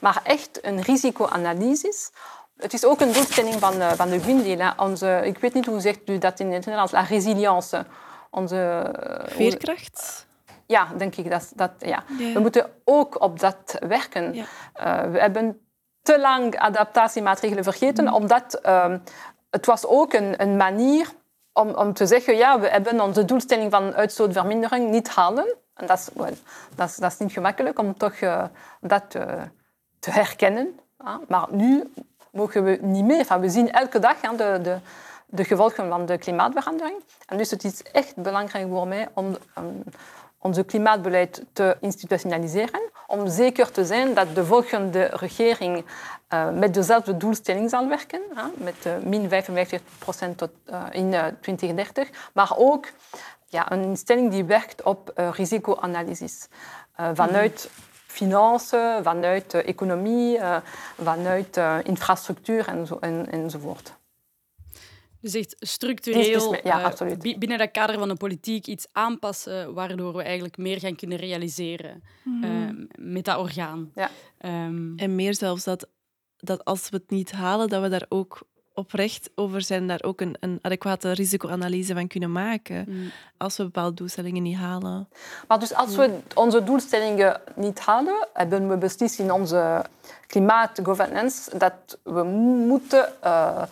maar 0.00 0.20
echt 0.24 0.58
een 0.62 0.82
risicoanalyse 0.82 2.10
het 2.56 2.72
is 2.72 2.84
ook 2.84 3.00
een 3.00 3.12
doelstelling 3.12 3.54
van, 3.54 3.72
van 3.96 4.10
de 4.10 4.20
Green. 4.20 4.72
Onze, 4.78 5.20
ik 5.24 5.38
weet 5.38 5.54
niet 5.54 5.66
hoe 5.66 5.80
zegt 5.80 6.08
u 6.08 6.18
dat 6.18 6.40
in 6.40 6.46
het 6.46 6.64
Nederlands, 6.64 6.92
la 6.92 7.00
résilience. 7.00 7.84
Onze, 8.30 8.90
Veerkracht? 9.26 10.26
Ja, 10.66 10.88
denk 10.96 11.16
ik 11.16 11.30
dat, 11.30 11.52
dat 11.54 11.70
ja. 11.78 12.02
We 12.34 12.40
moeten 12.40 12.70
ook 12.84 13.20
op 13.20 13.40
dat 13.40 13.78
werken. 13.80 14.34
Uh, 14.34 14.44
we 15.10 15.18
hebben 15.18 15.60
te 16.02 16.20
lang 16.20 16.58
adaptatiemaatregelen 16.58 17.64
vergeten, 17.64 18.04
mm. 18.04 18.14
omdat 18.14 18.60
uh, 18.66 18.94
het 19.50 19.66
was 19.66 19.86
ook 19.86 20.12
een, 20.12 20.42
een 20.42 20.56
manier 20.56 21.08
om, 21.52 21.68
om 21.68 21.92
te 21.92 22.06
zeggen, 22.06 22.36
ja, 22.36 22.60
we 22.60 22.68
hebben 22.68 23.00
onze 23.00 23.24
doelstelling 23.24 23.70
van 23.70 23.94
uitstootvermindering 23.94 24.90
niet 24.90 25.08
halen. 25.08 25.54
En 25.74 25.86
dat 25.86 25.98
is, 25.98 26.08
well, 26.14 26.36
dat 26.74 26.88
is, 26.88 26.96
dat 26.96 27.12
is 27.12 27.18
niet 27.18 27.32
gemakkelijk 27.32 27.78
om 27.78 27.96
toch 27.96 28.20
uh, 28.20 28.44
dat 28.80 29.10
te 29.98 30.10
herkennen. 30.10 30.80
Maar 31.28 31.46
nu 31.50 31.92
mogen 32.30 32.64
we 32.64 32.78
niet 32.80 33.04
meer. 33.04 33.18
Enfin, 33.18 33.40
we 33.40 33.48
zien 33.48 33.72
elke 33.72 33.98
dag 33.98 34.20
de, 34.20 34.58
de, 34.62 34.78
de 35.26 35.44
gevolgen 35.44 35.88
van 35.88 36.06
de 36.06 36.18
klimaatverandering. 36.18 37.02
En 37.26 37.36
dus 37.36 37.50
het 37.50 37.64
is 37.64 37.82
echt 37.82 38.16
belangrijk 38.16 38.68
voor 38.68 38.88
mij 38.88 39.08
om, 39.14 39.36
um, 39.58 39.82
onze 40.38 40.64
klimaatbeleid 40.64 41.44
te 41.52 41.76
institutionaliseren, 41.80 42.80
om 43.06 43.28
zeker 43.28 43.70
te 43.70 43.84
zijn 43.84 44.14
dat 44.14 44.34
de 44.34 44.44
volgende 44.44 45.04
regering 45.04 45.84
uh, 46.30 46.50
met 46.50 46.74
dezelfde 46.74 47.16
doelstelling 47.16 47.70
zal 47.70 47.88
werken, 47.88 48.20
hè, 48.34 48.42
met 48.54 48.86
uh, 48.86 48.92
min 49.04 49.28
55 49.28 49.80
procent 49.98 50.38
tot, 50.38 50.50
uh, 50.70 50.82
in 50.90 51.14
2030, 51.40 52.30
maar 52.32 52.52
ook 52.56 52.86
ja, 53.48 53.72
een 53.72 53.82
instelling 53.82 54.30
die 54.30 54.44
werkt 54.44 54.82
op 54.82 55.12
risicoanalyses. 55.14 56.48
Vanuit 57.14 57.70
financiën, 58.06 59.02
vanuit 59.02 59.54
economie, 59.54 60.38
vanuit 61.02 61.60
infrastructuur 61.82 62.68
en 62.68 62.86
zo, 62.86 62.96
en, 63.00 63.30
enzovoort. 63.30 63.92
Dus 65.32 65.34
echt 65.34 65.56
structureel 65.58 66.56
ja, 66.64 66.92
binnen 67.38 67.58
dat 67.58 67.70
kader 67.70 67.98
van 67.98 68.08
de 68.08 68.14
politiek 68.14 68.66
iets 68.66 68.86
aanpassen 68.92 69.74
waardoor 69.74 70.16
we 70.16 70.22
eigenlijk 70.22 70.56
meer 70.56 70.80
gaan 70.80 70.96
kunnen 70.96 71.18
realiseren 71.18 72.02
mm. 72.24 72.88
met 72.98 73.24
dat 73.24 73.38
orgaan. 73.38 73.90
Ja. 73.94 74.10
Um, 74.40 74.92
en 74.96 75.14
meer 75.14 75.34
zelfs 75.34 75.64
dat, 75.64 75.88
dat 76.36 76.64
als 76.64 76.88
we 76.88 76.96
het 76.96 77.10
niet 77.10 77.32
halen, 77.32 77.68
dat 77.68 77.82
we 77.82 77.88
daar 77.88 78.06
ook 78.08 78.46
oprecht 78.74 79.30
over 79.34 79.62
zijn, 79.62 79.86
daar 79.86 80.02
ook 80.02 80.20
een, 80.20 80.36
een 80.40 80.58
adequate 80.62 81.12
risicoanalyse 81.12 81.94
van 81.94 82.06
kunnen 82.06 82.32
maken 82.32 82.84
mm. 82.88 83.10
als 83.36 83.56
we 83.56 83.62
bepaalde 83.62 83.94
doelstellingen 83.94 84.42
niet 84.42 84.56
halen. 84.56 85.08
Maar 85.48 85.58
dus 85.58 85.74
als 85.74 85.96
we 85.96 86.18
onze 86.34 86.64
doelstellingen 86.64 87.40
niet 87.54 87.78
halen, 87.78 88.28
hebben 88.32 88.68
we 88.68 88.76
beslist 88.76 89.18
in 89.18 89.32
onze 89.32 89.84
klimaatgovernance 90.26 91.58
dat 91.58 91.98
we 92.02 92.22
moeten 92.66 93.12
uh, 93.24 93.62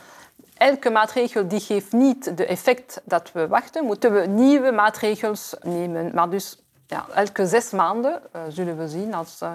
elke 0.64 0.90
maatregel 0.90 1.48
die 1.48 1.61
geeft 1.61 1.92
niet 1.92 2.37
de 2.37 2.46
effect 2.46 3.00
dat 3.05 3.33
we 3.33 3.48
wachten, 3.48 3.85
moeten 3.85 4.12
we 4.14 4.27
nieuwe 4.27 4.70
maatregels 4.70 5.55
nemen. 5.62 6.14
Maar 6.14 6.31
dus 6.31 6.59
ja, 6.87 7.07
elke 7.14 7.46
zes 7.46 7.70
maanden 7.70 8.22
uh, 8.37 8.42
zullen 8.48 8.79
we 8.79 8.88
zien 8.88 9.14
als 9.14 9.42
uh, 9.42 9.55